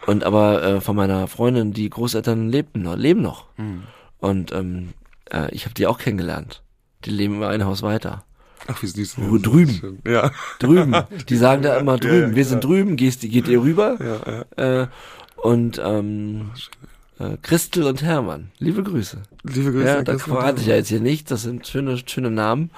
[0.05, 3.47] und aber äh, von meiner Freundin, die Großeltern lebten noch, leben noch.
[3.55, 3.83] Hm.
[4.19, 4.93] Und ähm,
[5.31, 6.61] äh, ich habe die auch kennengelernt.
[7.05, 8.23] Die leben immer ein Haus weiter.
[8.67, 9.15] Ach, wie süß.
[9.17, 9.99] Wo drüben.
[10.07, 10.29] Ja.
[10.59, 10.95] drüben.
[11.27, 12.29] Die sagen da immer drüben.
[12.29, 13.97] Ja, Wir sind drüben, gehst, geht ihr rüber?
[13.99, 14.81] Ja, ja.
[14.83, 14.87] Äh,
[15.37, 16.51] und ähm,
[17.17, 18.51] Äh, Christel und Hermann.
[18.59, 19.23] Liebe Grüße.
[19.43, 19.87] Liebe Grüße.
[19.87, 21.31] Ja, da verrate ich ja jetzt hier nicht.
[21.31, 22.69] Das sind schöne, schöne Namen.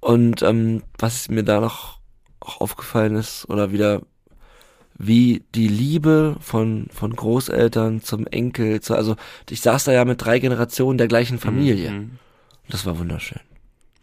[0.00, 1.98] Und ähm, was mir da noch
[2.42, 4.02] auch aufgefallen ist, oder wieder
[4.98, 9.16] wie die Liebe von, von Großeltern zum Enkel, zu, also
[9.48, 11.90] ich saß da ja mit drei Generationen der gleichen Familie.
[11.90, 12.10] Mhm.
[12.68, 13.40] Das war wunderschön.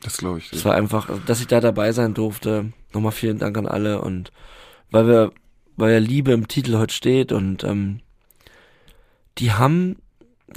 [0.01, 0.49] Das glaube ich.
[0.49, 2.71] Das war einfach, dass ich da dabei sein durfte.
[2.93, 4.31] Nochmal vielen Dank an alle und
[4.91, 5.31] weil wir,
[5.77, 8.01] weil ja Liebe im Titel heute steht und ähm,
[9.37, 9.97] die haben,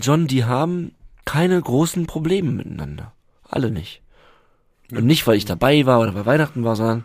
[0.00, 0.92] John, die haben
[1.24, 3.12] keine großen Probleme miteinander.
[3.48, 4.02] Alle nicht.
[4.90, 7.04] Und nicht, weil ich dabei war oder bei Weihnachten war, sondern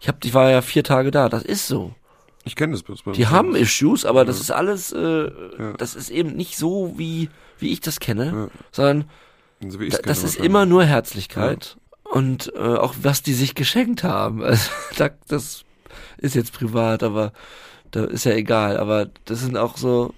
[0.00, 1.28] ich hab, ich war ja vier Tage da.
[1.28, 1.94] Das ist so.
[2.44, 3.02] Ich kenne das bloß.
[3.14, 4.24] Die haben Issues, aber ja.
[4.24, 5.72] das ist alles, äh, ja.
[5.78, 7.28] das ist eben nicht so, wie,
[7.58, 8.48] wie ich das kenne, ja.
[8.70, 9.10] sondern
[9.66, 14.42] so da, das ist immer nur Herzlichkeit und äh, auch was die sich geschenkt haben.
[14.44, 14.70] Also,
[15.28, 15.64] das
[16.18, 17.32] ist jetzt privat, aber
[17.90, 18.76] da ist ja egal.
[18.76, 20.14] Aber das sind auch so,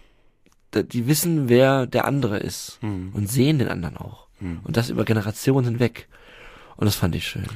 [0.75, 3.13] die wissen, wer der andere ist hm.
[3.15, 4.27] und sehen den anderen auch.
[4.41, 4.61] Hm.
[4.65, 6.09] Und das über Generationen hinweg.
[6.77, 7.47] Und das fand ich schön.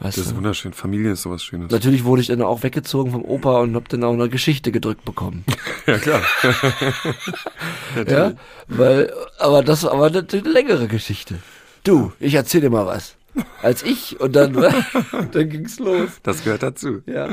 [0.00, 0.36] Weißt das ist du?
[0.36, 0.72] wunderschön.
[0.72, 1.70] Familie ist sowas Schönes.
[1.70, 5.04] Natürlich wurde ich dann auch weggezogen vom Opa und hab dann auch eine Geschichte gedrückt
[5.04, 5.44] bekommen.
[5.86, 6.22] ja, klar.
[8.08, 8.32] ja,
[8.68, 11.38] weil, aber das war aber eine, eine längere Geschichte.
[11.84, 13.16] Du, ich erzähl dir mal was.
[13.62, 14.54] Als ich und dann,
[15.32, 16.08] dann ging's los.
[16.22, 17.02] Das gehört dazu.
[17.06, 17.28] Ja.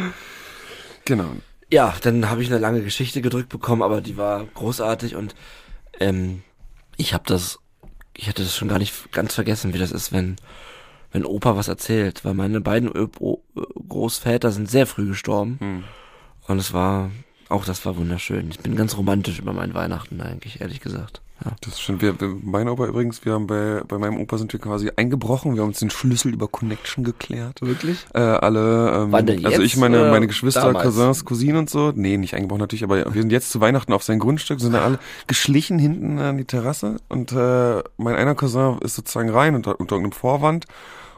[1.05, 1.32] Genau.
[1.72, 5.36] Ja, dann habe ich eine lange Geschichte gedrückt bekommen, aber die war großartig und
[5.99, 6.43] ähm,
[6.97, 7.59] ich habe das,
[8.13, 10.36] ich hatte das schon gar nicht ganz vergessen, wie das ist, wenn
[11.11, 13.07] wenn Opa was erzählt, weil meine beiden Ö
[13.87, 15.57] Großväter sind sehr früh gestorben.
[15.59, 15.83] Hm.
[16.47, 17.11] Und es war,
[17.49, 18.49] auch das war wunderschön.
[18.49, 21.21] Ich bin ganz romantisch über meinen Weihnachten eigentlich, ehrlich gesagt.
[21.45, 21.51] Ja.
[21.61, 22.01] Das ist schön.
[22.01, 25.53] Wir, wir, mein Opa übrigens, wir haben bei, bei meinem Opa sind wir quasi eingebrochen.
[25.53, 27.61] Wir haben uns den Schlüssel über Connection geklärt.
[27.61, 28.05] Wirklich?
[28.13, 30.85] Äh, alle, ähm, Wann denn also ich meine, meine Geschwister, damals?
[30.85, 31.91] Cousins, Cousinen und so.
[31.95, 34.83] Nee, nicht eingebrochen natürlich, aber wir sind jetzt zu Weihnachten auf sein Grundstück, sind da
[34.83, 39.79] alle geschlichen hinten an die Terrasse und äh, mein einer Cousin ist sozusagen rein unter,
[39.79, 40.65] unter irgendeinem Vorwand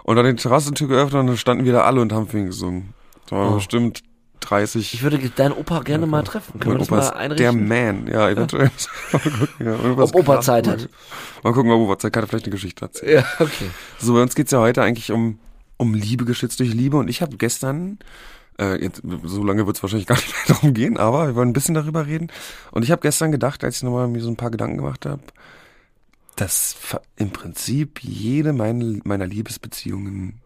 [0.04, 2.48] und dann die Terrassentür geöffnet und dann standen wir da alle und haben für ihn
[2.48, 2.94] gesungen.
[3.24, 3.56] Das war oh.
[3.56, 4.04] bestimmt
[4.40, 4.94] 30.
[4.94, 6.60] Ich würde deinen Opa gerne mal treffen.
[6.60, 7.38] Können wir das mal einrichten?
[7.38, 8.72] Der Man, ja, eventuell.
[9.60, 10.90] ja, ob Opa Zeit hat.
[11.44, 13.02] Mal gucken, ob Opa Zeit hat, vielleicht eine Geschichte hat.
[13.02, 13.70] Ja, okay.
[14.00, 15.40] So, bei uns geht's ja heute eigentlich um,
[15.78, 18.00] um Liebe geschützt durch Liebe und ich habe gestern
[18.60, 21.54] äh, jetzt, so lange wird's wahrscheinlich gar nicht mehr darum gehen, aber wir wollen ein
[21.54, 22.28] bisschen darüber reden.
[22.72, 25.22] Und ich habe gestern gedacht, als ich nochmal mir so ein paar Gedanken gemacht habe,
[26.36, 26.76] dass
[27.16, 30.42] im Prinzip jede meine, meiner Liebesbeziehungen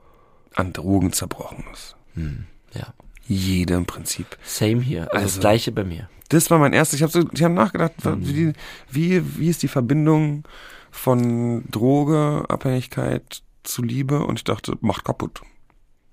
[0.55, 1.95] an Drogen zerbrochen ist.
[2.15, 2.93] Hm, ja.
[3.28, 4.38] Jede im Prinzip.
[4.43, 6.09] Same hier, also, also das gleiche bei mir.
[6.30, 6.99] Das war mein erstes.
[6.99, 8.28] Ich habe so, ich habe nachgedacht, mhm.
[8.28, 8.53] wie,
[8.89, 10.43] wie wie ist die Verbindung
[10.91, 15.41] von Droge, Abhängigkeit zu Liebe und ich dachte, macht kaputt.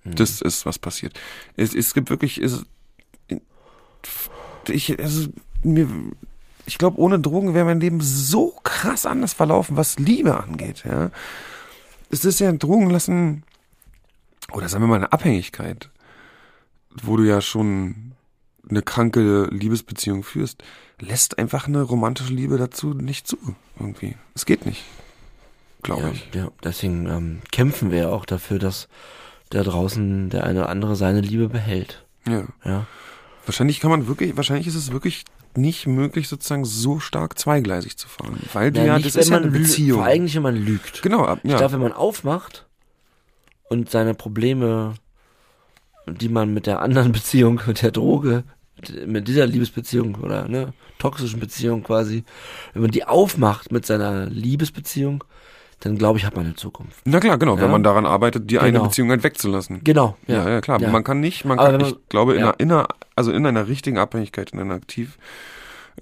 [0.05, 0.15] Mhm.
[0.15, 1.19] Das ist was passiert.
[1.57, 2.65] Es, es gibt wirklich, es,
[4.69, 5.29] ich, also
[5.63, 5.89] mir
[6.67, 10.85] ich glaube, ohne Drogen wäre mein Leben so krass anders verlaufen, was Liebe angeht.
[10.85, 11.11] Ja,
[12.11, 13.43] es ist ja Drogen lassen
[14.53, 15.91] oder sagen wir mal eine Abhängigkeit,
[17.03, 18.13] wo du ja schon
[18.69, 20.63] eine kranke Liebesbeziehung führst,
[20.99, 23.37] lässt einfach eine romantische Liebe dazu nicht zu
[23.79, 24.17] irgendwie.
[24.35, 24.85] Es geht nicht,
[25.83, 26.29] glaube ja, ich.
[26.35, 28.89] Ja, deswegen ähm, kämpfen wir ja auch dafür, dass
[29.51, 32.05] da draußen der eine oder andere seine Liebe behält.
[32.27, 32.45] Ja.
[32.65, 32.87] Ja.
[33.47, 35.25] Wahrscheinlich kann man wirklich, wahrscheinlich ist es wirklich
[35.57, 38.39] nicht möglich, sozusagen so stark zweigleisig zu fahren.
[38.53, 39.99] Weil du ja, nicht, das ist ja eine Beziehung.
[39.99, 41.03] Vor allem, wenn man lügt.
[41.03, 41.39] Genau, ja.
[41.43, 42.67] Ich glaube, wenn man aufmacht
[43.69, 44.95] und seine Probleme,
[46.15, 48.45] die man mit der anderen Beziehung, mit der Droge,
[49.07, 52.25] mit dieser Liebesbeziehung oder ne, toxischen Beziehung quasi,
[52.73, 55.25] wenn man die aufmacht mit seiner Liebesbeziehung,
[55.81, 57.01] dann glaube ich, hat man eine Zukunft.
[57.05, 57.63] Na klar, genau, ja?
[57.63, 58.67] wenn man daran arbeitet, die genau.
[58.67, 59.81] eine Beziehung halt wegzulassen.
[59.83, 60.17] Genau.
[60.27, 60.79] Ja, ja, ja klar.
[60.81, 63.67] Man kann nicht, man kann, man, ich glaube, in, einer, in einer, also in einer
[63.67, 65.19] richtigen Abhängigkeit, in einer aktiv,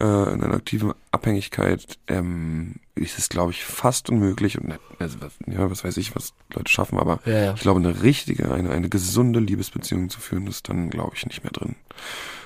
[0.01, 5.71] äh, in einer aktiven Abhängigkeit, ähm, ist es, glaube ich, fast unmöglich und also, ja,
[5.71, 9.41] was weiß ich, was Leute schaffen, aber ja, ich glaube, eine richtige, eine, eine gesunde
[9.41, 11.77] Liebesbeziehung zu führen, ist dann, glaube ich, nicht mehr drin.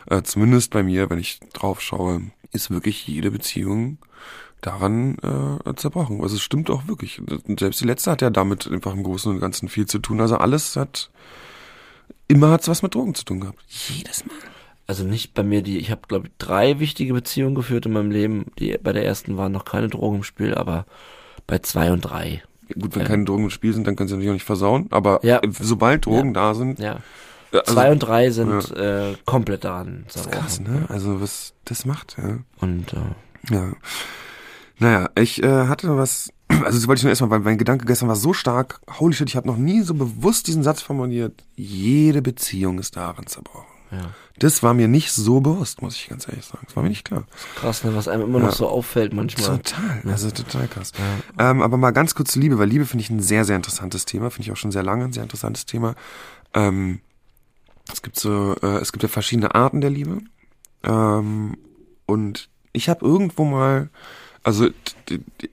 [0.07, 2.23] Äh, zumindest bei mir, wenn ich drauf schaue,
[2.53, 3.99] ist wirklich jede Beziehung
[4.61, 6.23] daran äh, zerbrochen.
[6.23, 7.21] Also es stimmt auch wirklich.
[7.59, 10.21] Selbst die letzte hat ja damit einfach im Großen und Ganzen viel zu tun.
[10.21, 11.11] Also alles hat
[12.29, 13.61] immer hat's was mit Drogen zu tun gehabt.
[13.69, 14.37] Jedes Mal.
[14.93, 18.11] Also nicht bei mir die, ich habe glaube ich drei wichtige Beziehungen geführt in meinem
[18.11, 18.45] Leben.
[18.59, 20.85] Die bei der ersten waren noch keine Drogen im Spiel, aber
[21.47, 22.43] bei zwei und drei.
[22.79, 23.09] Gut, wenn ja.
[23.09, 24.89] keine Drogen im Spiel sind, dann können sie natürlich auch nicht versauen.
[24.91, 25.41] Aber ja.
[25.59, 26.43] sobald Drogen ja.
[26.43, 26.99] da sind, ja.
[27.53, 30.05] Also, zwei und drei sind äh, komplett daran.
[30.09, 30.85] Das ist krass, ne?
[30.91, 32.41] Also was das macht, ja.
[32.61, 33.73] Und äh, ja.
[34.79, 38.09] Naja, ich äh, hatte was, also das wollte ich nur erstmal, weil mein Gedanke gestern
[38.09, 42.21] war so stark, holy shit, ich habe noch nie so bewusst diesen Satz formuliert, jede
[42.21, 43.72] Beziehung ist daran zerbrochen.
[43.93, 44.11] Ja.
[44.39, 46.65] Das war mir nicht so bewusst, muss ich ganz ehrlich sagen.
[46.67, 47.25] Das war mir nicht klar.
[47.57, 48.47] Krass, ne, was einem immer ja.
[48.47, 49.59] noch so auffällt manchmal.
[49.59, 50.93] Total, also total krass.
[51.39, 51.51] Ja.
[51.51, 54.07] Ähm, aber mal ganz kurz zu Liebe, weil Liebe finde ich ein sehr, sehr interessantes
[54.07, 55.95] Thema, finde ich auch schon sehr lange ein sehr interessantes Thema.
[56.55, 57.01] Ähm,
[57.93, 60.23] es gibt so, äh, es gibt ja verschiedene Arten der Liebe.
[60.83, 61.59] Ähm,
[62.07, 63.91] und ich habe irgendwo mal
[64.45, 64.69] also,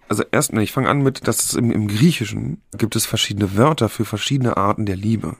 [0.07, 3.55] also erst, ne, ich fange an mit, dass es im, im Griechischen gibt es verschiedene
[3.55, 5.37] Wörter für verschiedene Arten der Liebe.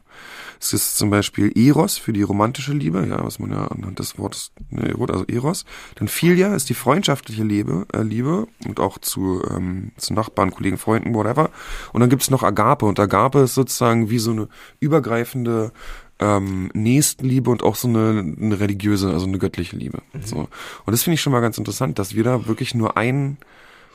[0.60, 4.18] Es ist zum Beispiel Eros für die romantische Liebe, ja, was man ja anhand des
[4.18, 5.66] Wortes, ne, also Eros.
[5.95, 10.78] Dann Philia ist die freundschaftliche Liebe, äh, Liebe und auch zu, ähm, zu Nachbarn, Kollegen,
[10.78, 11.49] Freunden, whatever.
[11.93, 14.49] Und dann gibt's noch Agape und Agape ist sozusagen wie so eine
[14.82, 15.72] übergreifende
[16.20, 20.01] ähm, Nächstenliebe und auch so eine, eine religiöse, also eine göttliche Liebe.
[20.14, 20.22] Mhm.
[20.24, 20.38] So.
[20.38, 23.38] Und das finde ich schon mal ganz interessant, dass wir da wirklich nur ein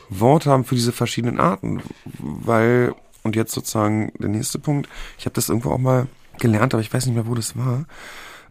[0.08, 1.82] Wort haben für diese verschiedenen Arten.
[2.18, 4.88] Weil, und jetzt sozusagen der nächste Punkt,
[5.18, 6.06] ich habe das irgendwo auch mal
[6.38, 7.86] gelernt, aber ich weiß nicht mehr, wo das war,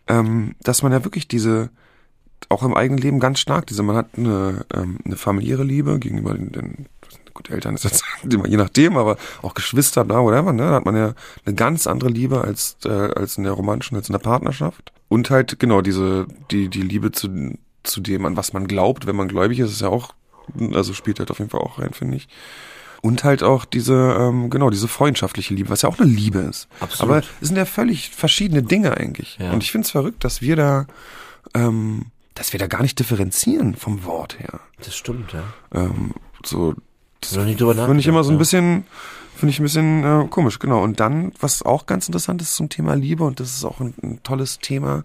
[0.08, 1.70] ähm, dass man ja wirklich diese,
[2.50, 6.34] auch im eigenen Leben ganz stark, diese, man hat eine, ähm, eine familiäre Liebe gegenüber
[6.34, 6.86] den, den
[7.34, 10.96] gut, Eltern ist jetzt je nachdem, aber auch Geschwister, da, whatever, ne, da hat man
[10.96, 11.14] ja
[11.46, 14.92] eine ganz andere Liebe als, äh, als in der romantischen, als in der Partnerschaft.
[15.10, 19.16] Und halt, genau, diese, die, die Liebe zu, zu dem, an was man glaubt, wenn
[19.16, 20.14] man gläubig ist, ist ja auch,
[20.74, 22.28] also spielt halt auf jeden Fall auch rein, finde ich.
[23.04, 26.70] Und halt auch diese, ähm, genau, diese freundschaftliche Liebe, was ja auch eine Liebe ist.
[26.80, 27.02] Absolut.
[27.02, 29.38] Aber es sind ja völlig verschiedene Dinge eigentlich.
[29.42, 29.52] Ja.
[29.52, 30.88] Und ich finde es verrückt, dass wir da,
[31.54, 34.62] ähm, dass wir da gar nicht differenzieren vom Wort her.
[34.78, 35.44] Das stimmt, ja.
[35.74, 36.14] Ähm,
[36.46, 36.76] so,
[37.20, 38.86] das finde ich immer so ein bisschen,
[39.36, 40.82] finde ich ein bisschen äh, komisch, genau.
[40.82, 43.94] Und dann, was auch ganz interessant ist zum Thema Liebe, und das ist auch ein,
[44.02, 45.04] ein, tolles Thema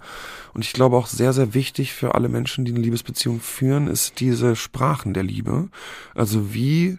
[0.54, 4.20] und ich glaube auch sehr, sehr wichtig für alle Menschen, die eine Liebesbeziehung führen, ist
[4.20, 5.68] diese Sprachen der Liebe.
[6.14, 6.98] Also wie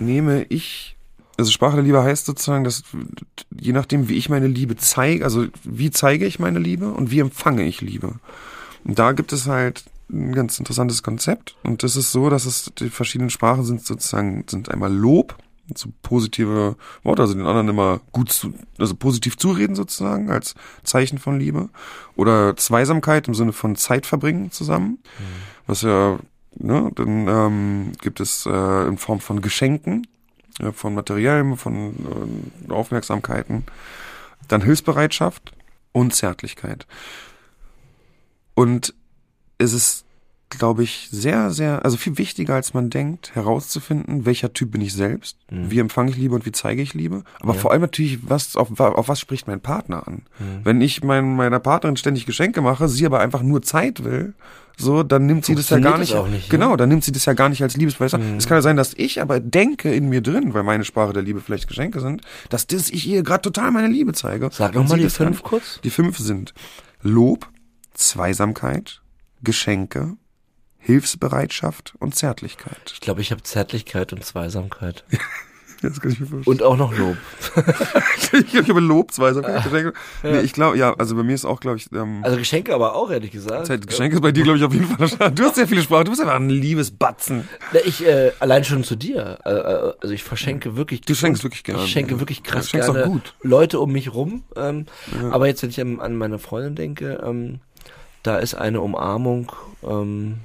[0.00, 0.96] nehme ich,
[1.36, 2.82] also Sprache der Liebe heißt sozusagen, dass
[3.58, 7.20] je nachdem, wie ich meine Liebe zeige, also wie zeige ich meine Liebe und wie
[7.20, 8.14] empfange ich Liebe.
[8.84, 11.56] Und da gibt es halt ein ganz interessantes Konzept.
[11.62, 15.36] Und das ist so, dass es die verschiedenen Sprachen sind sozusagen, sind einmal Lob,
[15.76, 21.18] so positive Worte, also den anderen immer gut zu, also positiv zureden sozusagen, als Zeichen
[21.18, 21.68] von Liebe.
[22.16, 24.98] Oder Zweisamkeit im Sinne von Zeit verbringen zusammen.
[25.18, 25.24] Mhm.
[25.66, 26.18] Was ja,
[26.54, 30.06] ne, dann ähm, gibt es äh, in Form von Geschenken,
[30.58, 31.94] ja, von Materiellem, von
[32.68, 33.64] äh, Aufmerksamkeiten.
[34.48, 35.52] Dann Hilfsbereitschaft
[35.92, 36.86] und Zärtlichkeit.
[38.54, 38.94] Und
[39.58, 40.04] ist es,
[40.50, 44.92] glaube ich, sehr, sehr, also viel wichtiger, als man denkt, herauszufinden, welcher Typ bin ich
[44.92, 45.70] selbst, mhm.
[45.70, 47.22] wie empfange ich Liebe und wie zeige ich Liebe.
[47.40, 47.60] Aber ja.
[47.60, 50.22] vor allem natürlich, was, auf, auf was spricht mein Partner an?
[50.38, 50.60] Mhm.
[50.64, 54.34] Wenn ich mein, meiner Partnerin ständig Geschenke mache, sie aber einfach nur Zeit will,
[54.76, 57.34] so, dann nimmt sie das ja gar nicht, nicht genau, dann nimmt sie das ja
[57.34, 58.38] gar nicht als Liebesbeweis Mhm.
[58.38, 61.22] Es kann ja sein, dass ich aber denke in mir drin, weil meine Sprache der
[61.22, 64.48] Liebe vielleicht Geschenke sind, dass das ich ihr gerade total meine Liebe zeige.
[64.50, 65.80] Sag nochmal die fünf kurz.
[65.84, 66.54] Die fünf sind
[67.02, 67.48] Lob,
[67.94, 69.02] Zweisamkeit,
[69.42, 70.16] Geschenke,
[70.80, 72.90] Hilfsbereitschaft und Zärtlichkeit.
[72.92, 75.04] Ich glaube, ich habe Zärtlichkeit und Zweisamkeit.
[75.82, 76.58] Das kann ich mir vorstellen.
[76.58, 77.16] Und auch noch Lob.
[78.32, 79.92] ich, ich habe Lob, Zweisamkeit, Geschenke.
[80.22, 80.32] Ja.
[80.32, 81.90] Nee, ich glaube, ja, also bei mir ist auch, glaube ich.
[81.92, 83.86] Ähm, also Geschenke aber auch, ehrlich gesagt.
[83.86, 85.30] Geschenke ist bei dir, glaube ich, auf jeden Fall.
[85.30, 87.48] Du hast sehr viele Sprachen, du bist einfach ein liebes Batzen.
[87.84, 89.38] Ich, äh, allein schon zu dir.
[89.44, 91.00] Äh, äh also ich verschenke wirklich.
[91.00, 91.84] Du schenkst wirklich gerne.
[91.84, 93.34] Ich schenke wirklich krass ja, gerne auch gut.
[93.42, 94.44] Leute um mich rum.
[94.56, 94.84] Ähm,
[95.18, 95.30] ja.
[95.30, 97.60] Aber jetzt, wenn ich an, an meine Freundin denke, ähm,
[98.22, 99.50] da ist eine Umarmung
[99.82, 100.40] ähm,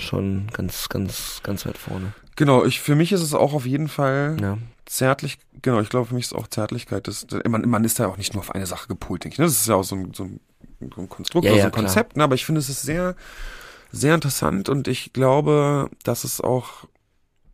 [0.00, 2.12] schon ganz, ganz, ganz weit vorne.
[2.36, 4.58] Genau, ich, für mich ist es auch auf jeden Fall ja.
[4.86, 7.06] zärtlich, genau, ich glaube, für mich ist es auch Zärtlichkeit.
[7.08, 9.38] Das, man, man ist da auch nicht nur auf eine Sache gepolt, denke ich.
[9.38, 9.44] Ne?
[9.44, 10.40] Das ist ja auch so ein, so ein,
[10.94, 12.24] so ein Konstrukt, ja, ja, so ein Konzept, ne?
[12.24, 13.14] aber ich finde, es ist sehr,
[13.92, 16.86] sehr interessant und ich glaube, dass es auch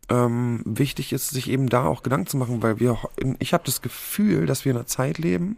[0.09, 2.97] ähm, wichtig ist, sich eben da auch Gedanken zu machen, weil wir,
[3.39, 5.57] ich habe das Gefühl, dass wir in einer Zeit leben,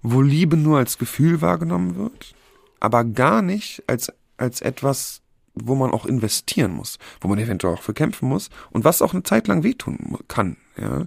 [0.00, 2.34] wo Liebe nur als Gefühl wahrgenommen wird
[2.80, 5.20] aber gar nicht als, als etwas,
[5.54, 9.12] wo man auch investieren muss, wo man eventuell auch für kämpfen muss und was auch
[9.12, 10.56] eine Zeit lang wehtun kann.
[10.76, 11.06] Ja?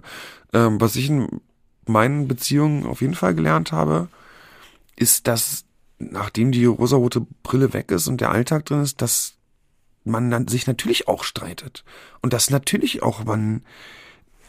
[0.52, 1.40] Ähm, was ich in
[1.86, 4.08] meinen Beziehungen auf jeden Fall gelernt habe,
[4.96, 5.64] ist, dass
[5.98, 9.34] nachdem die rosarote Brille weg ist und der Alltag drin ist, dass
[10.04, 11.84] man sich natürlich auch streitet
[12.20, 13.62] und dass natürlich auch man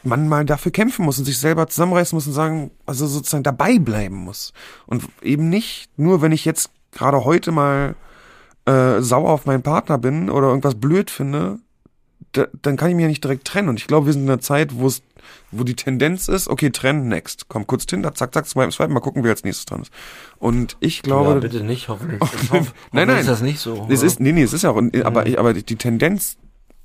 [0.03, 3.79] man mal dafür kämpfen muss und sich selber zusammenreißen muss und sagen, also sozusagen dabei
[3.79, 4.53] bleiben muss
[4.85, 7.95] und eben nicht nur, wenn ich jetzt gerade heute mal
[8.65, 11.59] äh, sauer auf meinen Partner bin oder irgendwas blöd finde,
[12.31, 13.69] da, dann kann ich mich ja nicht direkt trennen.
[13.69, 15.01] Und ich glaube, wir sind in einer Zeit, wo es,
[15.51, 17.47] wo die Tendenz ist, okay, trennen, next.
[17.47, 19.91] Komm, kurz Tinder, zack, zack, swipe, swipe, mal gucken, wer als nächstes dran ist.
[20.37, 21.31] Und ich glaube.
[21.31, 22.19] Ja, bitte nicht, hoffentlich.
[22.51, 23.19] hoff, nein, nein.
[23.19, 23.87] ist das nicht so.
[23.89, 24.91] Es ist, nee, nee, es ist ja auch, mhm.
[25.03, 26.37] aber, ich, aber die Tendenz,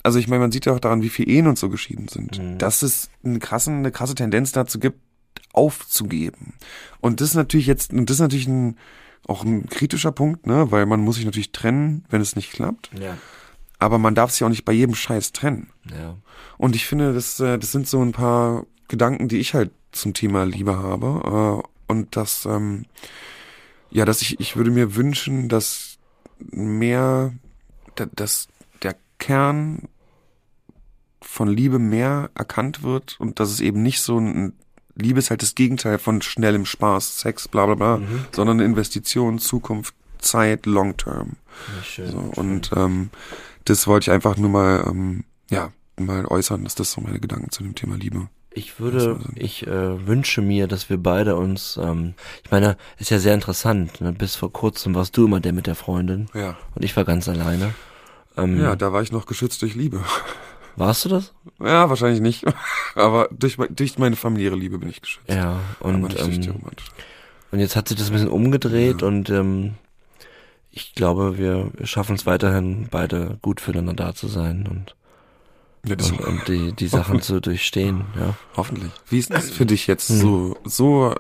[0.03, 2.39] also ich meine, man sieht ja auch daran, wie viele Ehen und so geschieden sind,
[2.39, 2.59] mhm.
[2.59, 4.99] dass es eine krasse, eine krasse Tendenz dazu gibt,
[5.53, 6.55] aufzugeben.
[7.01, 8.77] Und das ist natürlich jetzt, und das ist natürlich ein,
[9.27, 12.91] auch ein kritischer Punkt, ne, weil man muss sich natürlich trennen, wenn es nicht klappt.
[12.99, 13.17] Ja.
[13.79, 15.71] Aber man darf sich auch nicht bei jedem Scheiß trennen.
[15.91, 16.17] Ja.
[16.59, 20.15] Und ich finde, das, äh, das sind so ein paar Gedanken, die ich halt zum
[20.15, 21.63] Thema Liebe habe.
[21.65, 22.85] Äh, und das, ähm,
[23.91, 25.99] ja, dass ich, ich würde mir wünschen, dass
[26.39, 27.33] mehr,
[27.95, 28.49] dass
[28.83, 29.89] der Kern
[31.23, 34.53] von Liebe mehr erkannt wird und dass es eben nicht so ein
[35.01, 38.27] Liebe ist halt das Gegenteil von schnellem Spaß, Sex, bla bla bla, mhm.
[38.33, 41.37] sondern eine Investition, Zukunft, Zeit, Long Term.
[41.77, 42.31] Ja, schön, so, schön.
[42.31, 43.11] Und ähm,
[43.65, 47.51] das wollte ich einfach nur mal, ähm, ja, mal äußern, dass das so meine Gedanken
[47.51, 48.29] zu dem Thema Liebe.
[48.53, 53.21] Ich würde, ich äh, wünsche mir, dass wir beide uns, ähm, ich meine, ist ja
[53.21, 54.13] sehr interessant, ne?
[54.13, 56.57] bis vor kurzem warst du immer der mit der Freundin ja.
[56.75, 57.75] und ich war ganz alleine.
[58.37, 60.03] Ähm, ja, da war ich noch geschützt durch Liebe.
[60.81, 61.35] Warst du das?
[61.63, 62.47] Ja, wahrscheinlich nicht.
[62.95, 65.29] Aber durch, durch meine familiäre Liebe bin ich geschützt.
[65.29, 66.55] Ja, und, ähm,
[67.51, 69.07] und jetzt hat sich das ein bisschen umgedreht ja.
[69.07, 69.75] und ähm,
[70.71, 74.97] ich glaube, wir, wir schaffen es weiterhin, beide gut füreinander da zu sein und,
[75.85, 78.07] ja, und, und, die, die Sachen zu durchstehen.
[78.19, 78.35] Ja.
[78.57, 78.91] Hoffentlich.
[79.07, 80.17] Wie ist das für dich jetzt hm.
[80.17, 81.15] so, so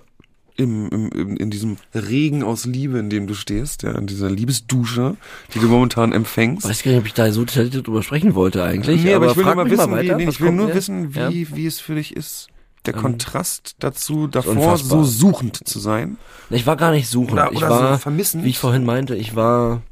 [0.60, 5.16] im, im, in diesem Regen aus Liebe, in dem du stehst, ja, in dieser Liebesdusche,
[5.54, 6.68] die du momentan empfängst.
[6.68, 9.02] Weiß gar nicht, ob ich da so detailliert drüber sprechen wollte eigentlich.
[9.02, 11.14] Nee, aber, aber ich will nur mal wissen, mal wie, nee, ich will nur wissen,
[11.14, 11.56] wie, ja.
[11.56, 12.48] wie es für dich ist.
[12.86, 16.18] Der ähm, Kontrast dazu, davor so suchend zu sein.
[16.48, 17.32] Ich war gar nicht suchend.
[17.32, 18.44] Oder, ich war, so vermissen.
[18.44, 19.82] wie ich vorhin meinte, ich war,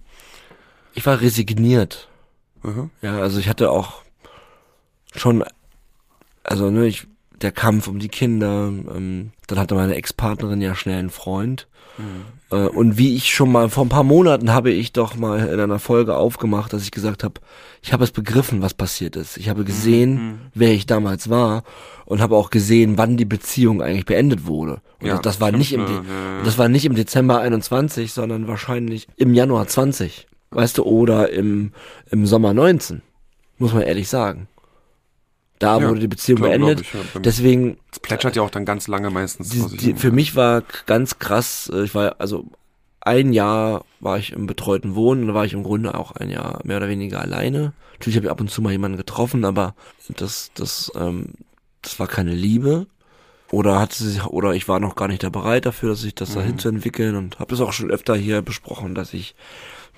[0.95, 2.09] ich war resigniert.
[2.63, 2.91] Mhm.
[3.03, 4.03] Ja, also ich hatte auch
[5.15, 5.45] schon,
[6.45, 7.07] also ne, ich
[7.43, 8.69] der Kampf um die Kinder.
[8.69, 11.69] Ähm, dann hatte meine Ex-Partnerin ja schnell einen Freund.
[11.99, 12.05] Mhm.
[12.51, 15.61] Äh, und wie ich schon mal vor ein paar Monaten habe ich doch mal in
[15.61, 17.41] einer Folge aufgemacht, dass ich gesagt habe,
[17.83, 19.37] ich habe es begriffen, was passiert ist.
[19.37, 20.39] Ich habe gesehen, mhm.
[20.55, 21.65] wer ich damals war
[22.05, 24.81] und habe auch gesehen, wann die Beziehung eigentlich beendet wurde.
[25.01, 26.01] Und ja, das, das war nicht im De
[26.45, 30.27] das war nicht im Dezember 21, sondern wahrscheinlich im Januar 20.
[30.51, 31.73] Weißt du, oder im,
[32.11, 33.03] im Sommer 19.
[33.59, 34.49] Muss man ehrlich sagen.
[35.59, 36.81] Da ja, wurde die Beziehung glaub, beendet.
[36.83, 37.21] Ich, ja.
[37.21, 37.79] Deswegen.
[37.93, 39.51] Es plätschert ja auch dann ganz lange meistens.
[39.51, 42.47] Die, die, für mich war ganz krass, äh, ich war, also
[43.01, 46.61] ein Jahr war ich im betreuten Wohnen, da war ich im Grunde auch ein Jahr
[46.65, 47.73] mehr oder weniger alleine.
[47.95, 49.75] Natürlich habe ich ab und zu mal jemanden getroffen, aber
[50.09, 51.33] das, das, ähm,
[51.83, 52.87] das war keine Liebe.
[53.51, 56.31] Oder hat sie sich, oder ich war noch gar nicht da bereit dafür, sich das
[56.31, 56.35] mhm.
[56.35, 59.35] dahin zu entwickeln und habe das auch schon öfter hier besprochen, dass ich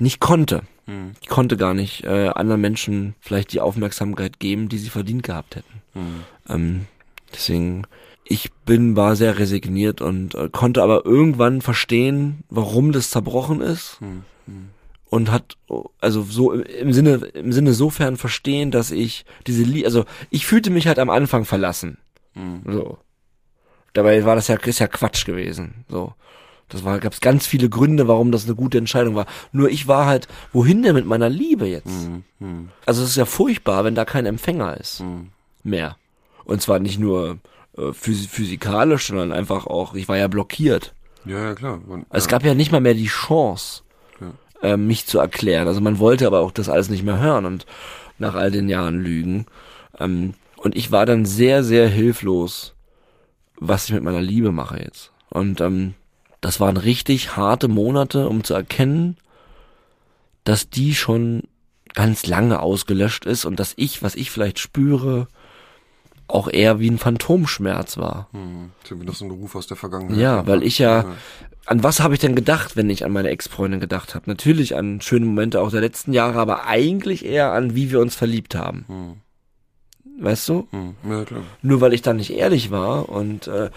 [0.01, 0.63] nicht konnte.
[0.87, 1.13] Hm.
[1.21, 5.57] Ich konnte gar nicht äh, anderen Menschen vielleicht die Aufmerksamkeit geben, die sie verdient gehabt
[5.57, 5.83] hätten.
[5.93, 6.25] Hm.
[6.49, 6.87] Ähm,
[7.33, 7.87] deswegen,
[8.25, 14.01] ich bin, war sehr resigniert und äh, konnte aber irgendwann verstehen, warum das zerbrochen ist.
[14.01, 14.25] Hm.
[14.47, 14.69] hm.
[15.11, 15.57] Und hat,
[16.01, 20.71] also so im Sinne, im Sinne sofern verstehen, dass ich diese, Lie also ich fühlte
[20.71, 21.99] mich halt am Anfang verlassen.
[22.35, 22.63] Hm.
[22.65, 22.99] So.
[23.93, 25.85] Dabei war das ja, ist ja Quatsch gewesen.
[25.89, 26.15] So.
[26.71, 29.27] Das war, gab es ganz viele Gründe, warum das eine gute Entscheidung war.
[29.53, 32.09] Nur ich war halt, wohin denn mit meiner Liebe jetzt?
[32.09, 32.25] Mhm.
[32.39, 32.69] mhm.
[32.87, 35.01] Also es ist ja furchtbar, wenn da kein Empfänger ist.
[35.01, 35.29] Mhm.
[35.63, 35.97] Mehr.
[36.45, 37.39] Und zwar nicht nur
[37.77, 40.95] äh, phys physikalisch, sondern einfach auch, ich war ja blockiert.
[41.25, 41.81] Ja, ja klar.
[41.87, 43.83] Und, also Es gab ja nicht mal mehr die Chance,
[44.21, 44.71] ja.
[44.71, 45.69] äh, mich zu erklären.
[45.69, 47.67] Also man wollte aber auch das alles nicht mehr hören und
[48.19, 49.47] nach all den Jahren lügen.
[49.99, 52.75] Ähm, und ich war dann sehr, sehr hilflos,
[53.57, 55.11] was ich mit meiner Liebe mache jetzt.
[55.31, 55.95] Und ähm,
[56.41, 59.17] das waren richtig harte Monate, um zu erkennen,
[60.45, 61.43] dass die schon
[61.95, 65.29] ganz lange ausgelöscht ist und dass ich, was ich vielleicht spüre,
[66.29, 68.29] auch eher wie ein Phantomschmerz war.
[68.33, 68.71] Hm,
[69.05, 70.19] noch so ein Ruf aus der Vergangenheit.
[70.19, 71.05] Ja, weil ich ja,
[71.67, 74.31] an was habe ich denn gedacht, wenn ich an meine Ex-Freundin gedacht habe?
[74.31, 78.15] Natürlich an schöne Momente auch der letzten Jahre, aber eigentlich eher an, wie wir uns
[78.15, 78.85] verliebt haben.
[78.87, 79.15] Hm.
[80.21, 80.69] Weißt du?
[80.71, 81.43] Hm, ja, klar.
[81.63, 83.71] Nur weil ich da nicht ehrlich war und äh,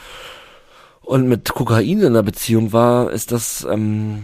[1.04, 4.24] und mit Kokain in der Beziehung war, ist das, ähm,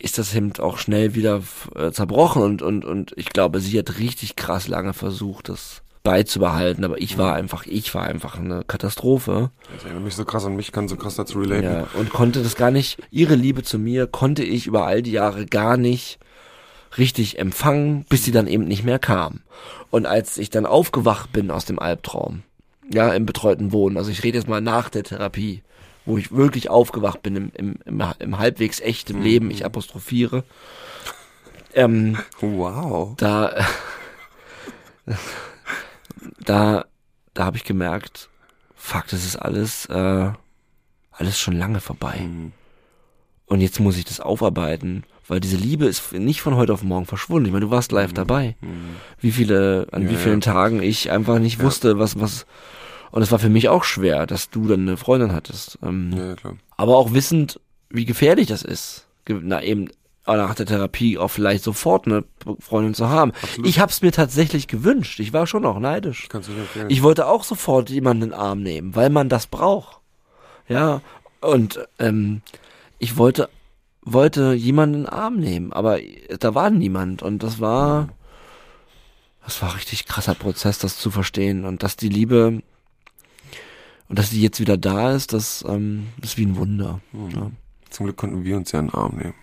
[0.00, 1.42] ist das eben auch schnell wieder
[1.74, 6.84] äh, zerbrochen und, und, und ich glaube, sie hat richtig krass lange versucht, das beizubehalten,
[6.84, 9.50] aber ich war einfach, ich war einfach eine Katastrophe.
[9.76, 11.64] Ich erinnere mich so krass an mich, kann so krass dazu relaten.
[11.64, 15.10] Ja, und konnte das gar nicht, ihre Liebe zu mir konnte ich über all die
[15.10, 16.20] Jahre gar nicht
[16.96, 19.40] richtig empfangen, bis sie dann eben nicht mehr kam.
[19.90, 22.44] Und als ich dann aufgewacht bin aus dem Albtraum,
[22.88, 25.62] ja, im betreuten Wohnen, also ich rede jetzt mal nach der Therapie,
[26.06, 29.22] wo ich wirklich aufgewacht bin im, im, im, im halbwegs echten mhm.
[29.22, 30.44] Leben, ich apostrophiere.
[31.74, 33.14] Ähm, wow.
[33.16, 33.54] Da,
[36.44, 36.86] da,
[37.34, 38.30] da habe ich gemerkt,
[38.74, 40.30] fuck, das ist alles, äh,
[41.10, 42.20] alles schon lange vorbei.
[42.20, 42.52] Mhm.
[43.46, 47.06] Und jetzt muss ich das aufarbeiten, weil diese Liebe ist nicht von heute auf morgen
[47.06, 47.46] verschwunden.
[47.46, 48.14] Ich meine, du warst live mhm.
[48.14, 48.56] dabei.
[48.60, 48.96] Mhm.
[49.20, 50.52] Wie viele, an ja, wie vielen ja.
[50.52, 51.64] Tagen ich einfach nicht ja.
[51.64, 52.46] wusste, was, was,
[53.16, 55.78] und es war für mich auch schwer, dass du dann eine Freundin hattest.
[55.82, 56.58] Ähm, ja, klar.
[56.76, 57.58] Aber auch wissend,
[57.88, 59.88] wie gefährlich das ist, na eben
[60.26, 62.24] nach der Therapie auch vielleicht sofort eine
[62.60, 63.32] Freundin zu haben.
[63.42, 63.70] Absolut.
[63.70, 65.18] Ich habe es mir tatsächlich gewünscht.
[65.18, 66.26] Ich war schon auch neidisch.
[66.28, 66.90] Kannst du empfehlen.
[66.90, 69.98] Ich wollte auch sofort jemanden in den Arm nehmen, weil man das braucht.
[70.68, 71.00] Ja,
[71.40, 72.42] und ähm,
[72.98, 73.48] ich wollte
[74.02, 76.00] wollte jemanden in den Arm nehmen, aber
[76.38, 78.10] da war niemand und das war
[79.42, 82.60] das war richtig krasser Prozess, das zu verstehen und dass die Liebe
[84.08, 87.00] und dass die jetzt wieder da ist, das ähm, ist wie ein Wunder.
[87.12, 87.30] Mhm.
[87.30, 87.50] Ja.
[87.90, 89.34] Zum Glück konnten wir uns ja in den Arm nehmen.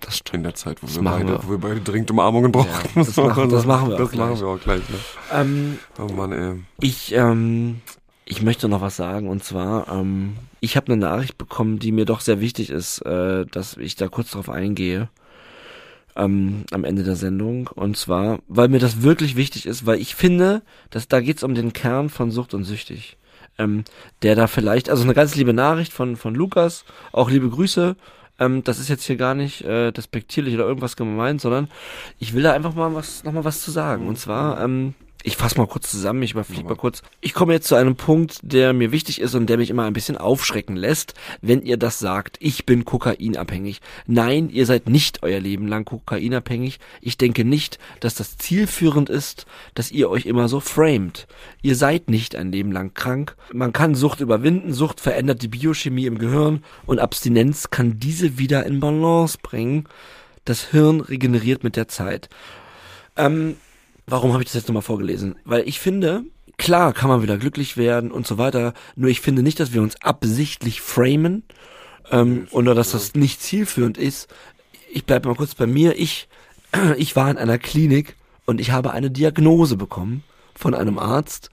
[0.00, 0.36] Das stimmt.
[0.36, 1.40] In der Zeit, wo, wir beide, wir.
[1.44, 2.68] wo wir beide dringend Umarmungen brauchen.
[2.68, 4.28] Ja, das, machen, das machen wir das auch gleich.
[4.28, 4.88] machen wir auch gleich.
[4.88, 4.96] Ne?
[5.32, 6.54] Ähm, oh Mann, ey.
[6.80, 7.80] Ich, ähm,
[8.24, 12.04] ich möchte noch was sagen und zwar, ähm, ich habe eine Nachricht bekommen, die mir
[12.04, 15.08] doch sehr wichtig ist, äh, dass ich da kurz drauf eingehe
[16.18, 17.68] ähm, am Ende der Sendung.
[17.68, 21.54] Und zwar, weil mir das wirklich wichtig ist, weil ich finde, dass da geht's um
[21.54, 23.16] den Kern von Sucht und Süchtig.
[23.58, 23.84] Ähm,
[24.22, 27.96] der da vielleicht, also eine ganz liebe Nachricht von, von Lukas, auch liebe Grüße,
[28.38, 31.68] ähm, das ist jetzt hier gar nicht äh, despektierlich oder irgendwas gemeint, sondern
[32.18, 34.06] ich will da einfach mal was, noch mal was zu sagen.
[34.06, 34.94] Und zwar, ähm,
[35.24, 37.02] ich fasse mal kurz zusammen, ich überfliege mal kurz.
[37.20, 39.92] Ich komme jetzt zu einem Punkt, der mir wichtig ist und der mich immer ein
[39.92, 43.80] bisschen aufschrecken lässt, wenn ihr das sagt, ich bin kokainabhängig.
[44.06, 46.78] Nein, ihr seid nicht euer Leben lang kokainabhängig.
[47.00, 51.26] Ich denke nicht, dass das zielführend ist, dass ihr euch immer so framet.
[51.62, 53.36] Ihr seid nicht ein Leben lang krank.
[53.52, 58.64] Man kann Sucht überwinden, Sucht verändert die Biochemie im Gehirn und Abstinenz kann diese wieder
[58.66, 59.88] in Balance bringen.
[60.44, 62.28] Das Hirn regeneriert mit der Zeit.
[63.16, 63.56] Ähm,
[64.10, 65.36] Warum habe ich das jetzt nochmal vorgelesen?
[65.44, 66.24] Weil ich finde,
[66.56, 69.82] klar kann man wieder glücklich werden und so weiter, nur ich finde nicht, dass wir
[69.82, 71.42] uns absichtlich framen
[72.10, 74.28] ähm, oder dass das nicht zielführend ist.
[74.90, 75.98] Ich bleibe mal kurz bei mir.
[75.98, 76.28] Ich,
[76.96, 81.50] ich war in einer Klinik und ich habe eine Diagnose bekommen von einem Arzt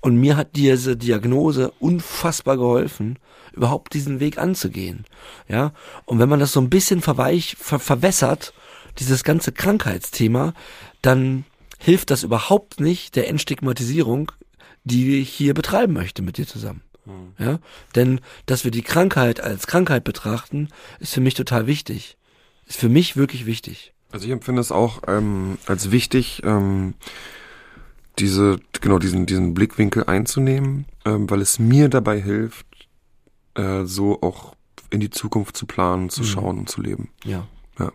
[0.00, 3.18] und mir hat diese Diagnose unfassbar geholfen,
[3.52, 5.04] überhaupt diesen Weg anzugehen.
[5.48, 5.72] Ja,
[6.04, 8.54] und wenn man das so ein bisschen verweich, ver verwässert,
[8.98, 10.54] dieses ganze Krankheitsthema,
[11.02, 11.44] dann
[11.78, 14.32] hilft das überhaupt nicht der Entstigmatisierung,
[14.84, 16.82] die ich hier betreiben möchte mit dir zusammen.
[17.06, 17.32] Mhm.
[17.38, 17.58] Ja,
[17.94, 20.68] denn dass wir die Krankheit als Krankheit betrachten,
[21.00, 22.16] ist für mich total wichtig.
[22.66, 23.94] Ist für mich wirklich wichtig.
[24.10, 26.94] Also ich empfinde es auch ähm, als wichtig, ähm,
[28.18, 32.66] diese genau diesen diesen Blickwinkel einzunehmen, ähm, weil es mir dabei hilft,
[33.54, 34.54] äh, so auch
[34.90, 36.26] in die Zukunft zu planen, zu mhm.
[36.26, 37.10] schauen und zu leben.
[37.24, 37.46] Ja.
[37.78, 37.92] Ja.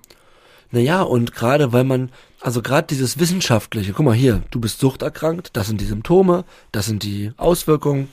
[0.74, 2.12] Naja, und gerade weil man
[2.42, 6.88] also gerade dieses Wissenschaftliche, guck mal hier, du bist suchterkrankt, das sind die Symptome, das
[6.88, 8.10] sind die Auswirkungen,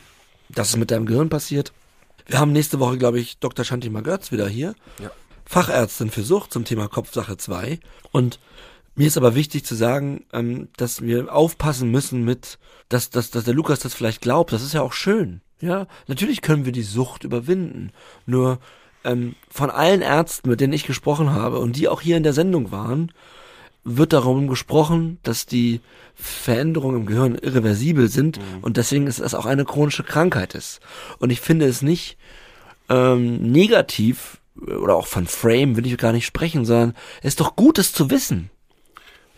[0.51, 1.73] das ist mit deinem Gehirn passiert.
[2.27, 3.65] Wir haben nächste Woche, glaube ich, Dr.
[3.65, 4.75] Shantima Götz wieder hier.
[5.03, 5.11] Ja.
[5.47, 7.81] Fachärztin für Sucht zum Thema Kopfsache 2.
[8.13, 8.39] Und
[8.95, 12.59] mir ist aber wichtig zu sagen, ähm, dass wir aufpassen müssen mit,
[12.91, 14.53] dass, dass, dass der Lukas das vielleicht glaubt.
[14.53, 15.41] Das ist ja auch schön.
[15.63, 17.93] Ja, natürlich können wir die Sucht überwinden.
[18.27, 18.59] Nur
[19.05, 22.33] ähm, von allen Ärzten, mit denen ich gesprochen habe und die auch hier in der
[22.33, 23.13] Sendung waren,
[23.83, 25.81] wird darum gesprochen, dass die
[26.15, 28.63] Veränderungen im Gehirn irreversibel sind mhm.
[28.63, 30.81] und deswegen ist es auch eine chronische Krankheit ist.
[31.19, 32.19] Und ich finde es nicht
[32.91, 37.57] ähm, negativ oder auch von Frame will ich gar nicht sprechen, sondern es ist doch
[37.57, 38.51] Gutes zu wissen.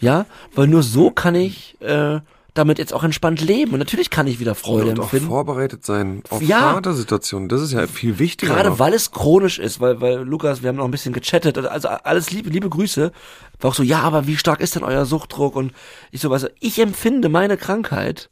[0.00, 2.20] Ja, weil nur so kann ich äh,
[2.54, 3.72] damit jetzt auch entspannt leben.
[3.72, 5.26] Und natürlich kann ich wieder Freude und empfinden.
[5.26, 6.80] auch vorbereitet sein auf ja.
[6.84, 7.48] Situationen.
[7.48, 8.54] Das ist ja viel wichtiger.
[8.54, 8.78] Gerade noch.
[8.78, 12.30] weil es chronisch ist, weil, weil Lukas, wir haben noch ein bisschen gechattet, also alles
[12.30, 13.12] liebe, liebe Grüße.
[13.60, 15.56] War auch so, ja, aber wie stark ist denn euer Suchtdruck?
[15.56, 15.72] Und
[16.10, 18.28] ich so, was, ich empfinde meine Krankheit,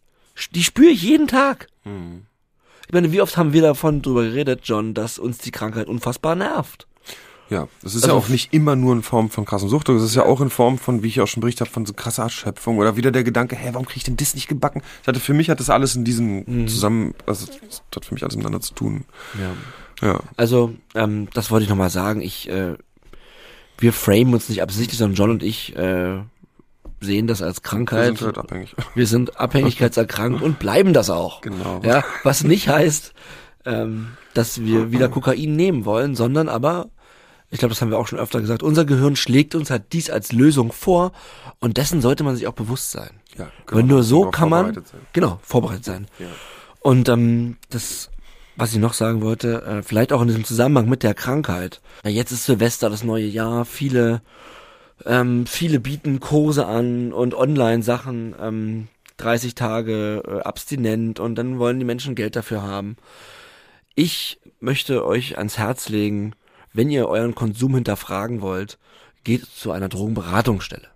[0.55, 1.69] die spüre ich jeden Tag.
[1.85, 2.27] Hm.
[2.87, 6.35] Ich meine, wie oft haben wir davon drüber geredet, John, dass uns die Krankheit unfassbar
[6.35, 6.89] nervt?
[7.51, 10.05] Ja, das ist also, ja auch nicht immer nur in Form von krassen Suchtdruck, es
[10.05, 12.23] ist ja auch in Form von, wie ich auch schon berichtet habe, von so krasser
[12.23, 14.83] Erschöpfung oder wieder der Gedanke, hä, warum krieg ich denn das nicht gebacken?
[15.03, 16.69] Ich hatte, für mich hat das alles in diesem mhm.
[16.69, 19.05] zusammen, also das hat für mich alles miteinander zu tun.
[20.01, 20.09] Ja.
[20.09, 20.21] ja.
[20.37, 22.75] Also, ähm, das wollte ich nochmal sagen, ich, äh,
[23.79, 26.21] wir framen uns nicht absichtlich, sondern John und ich, äh,
[27.01, 28.11] sehen das als Krankheit.
[28.11, 28.77] Wir sind halt abhängig.
[28.95, 31.41] Wir sind abhängigkeitserkrankt und bleiben das auch.
[31.41, 31.81] Genau.
[31.83, 33.13] Ja, was nicht heißt,
[33.65, 36.91] ähm, dass wir wieder Kokain nehmen wollen, sondern aber
[37.51, 40.09] ich glaube, das haben wir auch schon öfter gesagt, unser Gehirn schlägt uns halt dies
[40.09, 41.13] als Lösung vor
[41.59, 43.11] und dessen sollte man sich auch bewusst sein.
[43.37, 43.79] Ja, genau.
[43.79, 44.85] Weil nur so kann man, sein.
[45.13, 46.07] genau, vorbereitet sein.
[46.21, 46.27] Ja.
[46.79, 48.11] Und ähm, das,
[48.57, 51.81] was ich noch sagen wollte, äh, vielleicht auch in diesem Zusammenhang mit der Krankheit.
[52.05, 54.23] Ja, jetzt ist Silvester, das neue Jahr, viele,
[55.05, 61.81] ähm, viele bieten Kurse an und Online-Sachen, ähm, 30 Tage äh, abstinent und dann wollen
[61.81, 62.97] die Menschen Geld dafür haben.
[63.97, 66.33] Ich möchte euch ans Herz legen,
[66.73, 68.79] wenn ihr euren Konsum hinterfragen wollt,
[69.25, 70.89] geht zu einer Drogenberatungsstelle.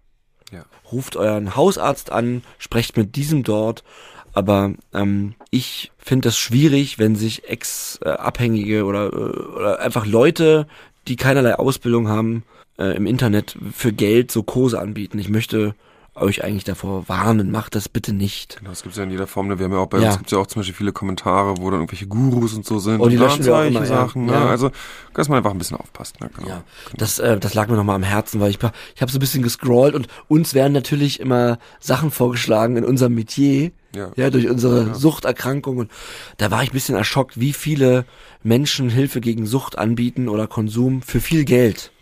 [0.53, 0.65] Ja.
[0.91, 3.85] Ruft euren Hausarzt an, sprecht mit diesem dort.
[4.33, 10.67] Aber ähm, ich finde das schwierig, wenn sich Ex-Abhängige oder, äh, oder einfach Leute,
[11.07, 12.45] die keinerlei Ausbildung haben,
[12.79, 15.19] äh, im Internet für Geld so Kurse anbieten.
[15.19, 15.75] Ich möchte
[16.17, 18.59] euch eigentlich davor warnen, macht das bitte nicht.
[18.59, 19.49] Genau, das gibt ja in jeder Form.
[19.49, 20.09] Wir haben ja auch bei ja.
[20.09, 23.01] uns gibt's ja auch zum Beispiel viele Kommentare, wo dann irgendwelche Gurus und so sind.
[23.01, 24.29] Oh, die löschen wir auch immer, Sachen.
[24.29, 24.41] Ja.
[24.41, 24.49] Ne?
[24.49, 24.71] Also,
[25.13, 26.21] dass man einfach ein bisschen aufpasst.
[26.21, 26.31] Ne?
[26.37, 26.49] Genau.
[26.49, 26.65] Ja,
[26.97, 28.59] das, äh, das lag mir nochmal am Herzen, weil ich,
[28.95, 33.15] ich habe so ein bisschen gescrollt und uns werden natürlich immer Sachen vorgeschlagen in unserem
[33.15, 33.73] Metier.
[33.95, 34.95] Ja, ja durch unsere ja.
[34.95, 35.89] Suchterkrankungen.
[36.37, 38.05] Da war ich ein bisschen erschockt, wie viele
[38.43, 41.93] Menschen Hilfe gegen Sucht anbieten oder Konsum für viel Geld.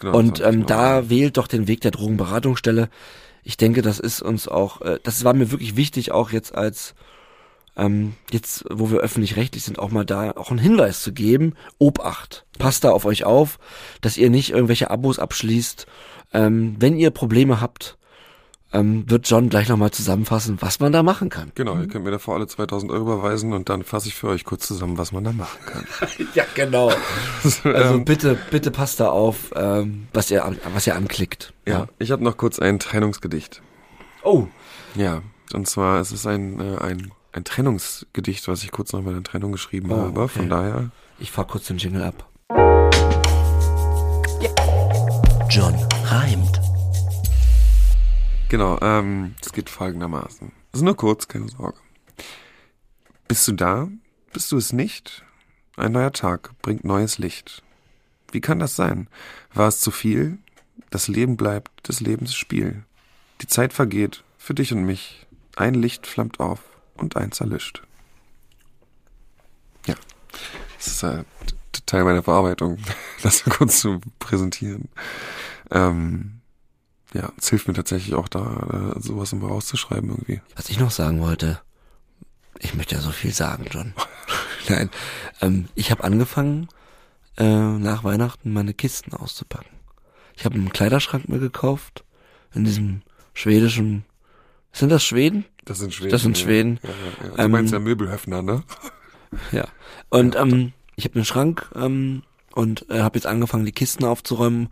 [0.00, 0.66] Genau, und ähm, genau.
[0.66, 2.88] da wählt doch den Weg der Drogenberatungsstelle
[3.44, 6.94] ich denke, das ist uns auch, äh, das war mir wirklich wichtig, auch jetzt als
[7.76, 11.54] ähm, jetzt, wo wir öffentlich-rechtlich sind, auch mal da auch einen Hinweis zu geben.
[11.78, 12.46] Obacht.
[12.58, 13.58] Passt da auf euch auf,
[14.00, 15.86] dass ihr nicht irgendwelche Abos abschließt.
[16.32, 17.98] Ähm, wenn ihr Probleme habt,
[18.74, 21.52] ähm, wird John gleich nochmal zusammenfassen, was man da machen kann.
[21.54, 24.44] Genau, ihr könnt mir davor alle 2000 Euro überweisen und dann fasse ich für euch
[24.44, 25.86] kurz zusammen, was man da machen kann.
[26.34, 26.92] ja, genau.
[27.44, 30.44] also ähm, bitte, bitte passt da auf, ähm, was ihr,
[30.74, 31.54] was ihr anklickt.
[31.66, 31.86] Ja, ja.
[31.98, 33.62] ich habe noch kurz ein Trennungsgedicht.
[34.24, 34.48] Oh.
[34.96, 35.22] Ja,
[35.52, 39.52] und zwar es ist ein, äh, ein, ein Trennungsgedicht, was ich kurz nach meiner Trennung
[39.52, 40.20] geschrieben oh, habe.
[40.22, 40.38] Okay.
[40.40, 40.90] Von daher.
[41.20, 42.28] Ich fahr kurz den Jingle ab.
[45.48, 45.74] John
[46.06, 46.63] reimt.
[48.54, 50.52] Genau, ähm, es geht folgendermaßen.
[50.70, 51.76] Es ist nur kurz, keine Sorge.
[53.26, 53.88] Bist du da?
[54.32, 55.24] Bist du es nicht?
[55.76, 57.64] Ein neuer Tag bringt neues Licht.
[58.30, 59.08] Wie kann das sein?
[59.52, 60.38] War es zu viel?
[60.90, 62.84] Das Leben bleibt des Lebens Spiel.
[63.40, 65.26] Die Zeit vergeht, für dich und mich.
[65.56, 66.60] Ein Licht flammt auf
[66.94, 67.82] und eins erlischt.
[69.84, 69.96] Ja,
[70.76, 71.24] das ist äh,
[71.86, 72.78] Teil meiner Verarbeitung,
[73.24, 74.90] das kurz zu präsentieren.
[75.72, 76.40] Ähm,
[77.14, 80.40] ja, es hilft mir tatsächlich auch da, äh, sowas immer rauszuschreiben irgendwie.
[80.56, 81.60] Was ich noch sagen wollte,
[82.58, 83.94] ich möchte ja so viel sagen, John.
[84.68, 84.90] Nein,
[85.40, 86.68] ähm, ich habe angefangen,
[87.36, 89.70] äh, nach Weihnachten meine Kisten auszupacken.
[90.36, 92.04] Ich habe einen Kleiderschrank mir gekauft,
[92.52, 93.02] in diesem
[93.32, 94.04] schwedischen,
[94.72, 95.44] sind das Schweden?
[95.64, 96.10] Das sind Schweden.
[96.10, 96.80] Das sind Schweden.
[96.82, 97.36] Ja, ja, ja.
[97.36, 98.64] Du ähm, meinst ja Möbelhöfner, ne?
[99.50, 99.66] Ja.
[100.10, 102.22] Und ähm, ich habe einen Schrank ähm,
[102.54, 104.68] und äh, habe jetzt angefangen, die Kisten aufzuräumen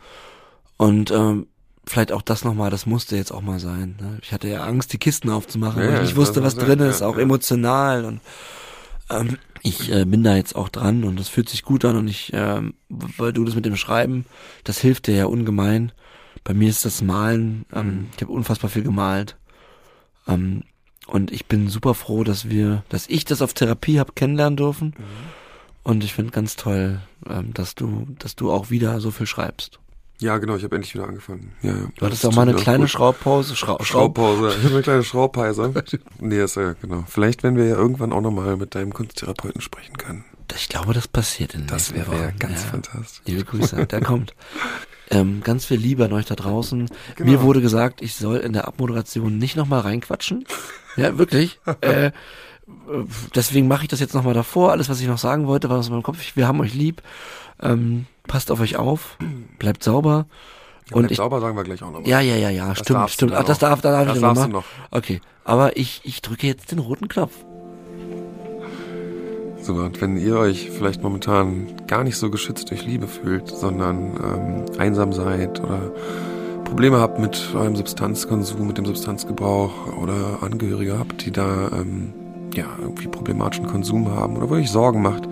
[0.76, 1.48] und ähm,
[1.84, 3.96] vielleicht auch das nochmal, das musste jetzt auch mal sein.
[4.00, 4.18] Ne?
[4.22, 7.00] Ich hatte ja Angst, die Kisten aufzumachen, ja, weil ich nicht wusste, was drin ist,
[7.00, 7.22] ja, auch ja.
[7.22, 8.20] emotional und
[9.10, 12.08] ähm, ich äh, bin da jetzt auch dran und das fühlt sich gut an und
[12.08, 14.26] ich, ähm, weil du das mit dem Schreiben,
[14.64, 15.92] das hilft dir ja ungemein.
[16.44, 19.36] Bei mir ist das Malen, ähm, ich habe unfassbar viel gemalt.
[20.26, 20.64] Ähm,
[21.06, 24.94] und ich bin super froh, dass wir, dass ich das auf Therapie habe kennenlernen dürfen.
[24.98, 25.04] Mhm.
[25.84, 29.78] Und ich finde ganz toll, ähm, dass du, dass du auch wieder so viel schreibst.
[30.22, 31.52] Ja, genau, ich habe endlich wieder angefangen.
[31.62, 31.88] Ja, ja.
[31.96, 33.56] Du hattest auch mal eine kleine Schraubpause.
[33.56, 34.54] Schra Schraubpause.
[34.58, 35.72] Ich habe eine kleine Schraubpause.
[36.20, 37.04] nee, ist ja, genau.
[37.08, 40.24] Vielleicht werden wir ja irgendwann auch nochmal mit deinem Kunsttherapeuten sprechen können.
[40.54, 42.70] Ich glaube, das passiert in Das wäre wär ganz ja.
[42.70, 43.22] fantastisch.
[43.26, 44.34] Liebe Grüße, der kommt.
[45.10, 46.88] Ähm, ganz viel Liebe an euch da draußen.
[47.16, 47.30] Genau.
[47.30, 50.44] Mir wurde gesagt, ich soll in der Abmoderation nicht nochmal reinquatschen.
[50.96, 51.58] Ja, wirklich.
[51.80, 52.12] äh,
[53.34, 54.72] deswegen mache ich das jetzt nochmal davor.
[54.72, 56.18] Alles, was ich noch sagen wollte, war aus meinem Kopf.
[56.36, 57.02] Wir haben euch lieb.
[57.60, 59.18] Ähm, passt auf euch auf,
[59.58, 60.26] bleibt sauber.
[60.90, 62.06] Ja, und ich, sauber sagen wir gleich auch noch.
[62.06, 63.32] Ja, ja, ja, ja, das stimmt, stimmt.
[63.34, 64.64] Ach, das darf, da darf das ich noch, noch.
[64.90, 67.32] Okay, aber ich, ich drücke jetzt den roten Knopf.
[69.62, 74.16] So, und wenn ihr euch vielleicht momentan gar nicht so geschützt durch Liebe fühlt, sondern
[74.16, 75.92] ähm, einsam seid oder
[76.64, 82.12] Probleme habt mit eurem Substanzkonsum, mit dem Substanzgebrauch oder Angehörige habt, die da ähm,
[82.54, 85.28] ja irgendwie problematischen Konsum haben oder wo ihr euch Sorgen macht,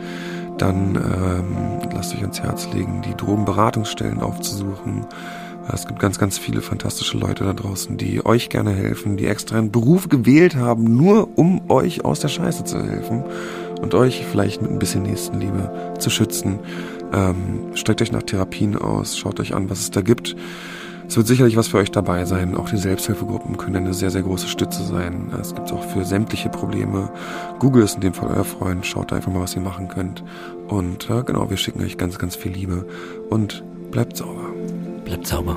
[0.60, 5.06] dann ähm, lasst euch ans Herz legen, die Drogenberatungsstellen aufzusuchen.
[5.72, 9.58] Es gibt ganz, ganz viele fantastische Leute da draußen, die euch gerne helfen, die extra
[9.58, 13.22] einen Beruf gewählt haben, nur um euch aus der Scheiße zu helfen
[13.80, 16.58] und euch vielleicht mit ein bisschen Nächstenliebe zu schützen.
[17.12, 20.36] Ähm, streckt euch nach Therapien aus, schaut euch an, was es da gibt.
[21.10, 22.56] Es wird sicherlich was für euch dabei sein.
[22.56, 25.32] Auch die Selbsthilfegruppen können eine sehr, sehr große Stütze sein.
[25.40, 27.10] Es gibt auch für sämtliche Probleme.
[27.58, 28.86] Google ist in dem Fall euer Freund.
[28.86, 30.22] Schaut einfach mal, was ihr machen könnt.
[30.68, 32.86] Und äh, genau, wir schicken euch ganz, ganz viel Liebe.
[33.28, 34.50] Und bleibt sauber.
[35.04, 35.56] Bleibt sauber.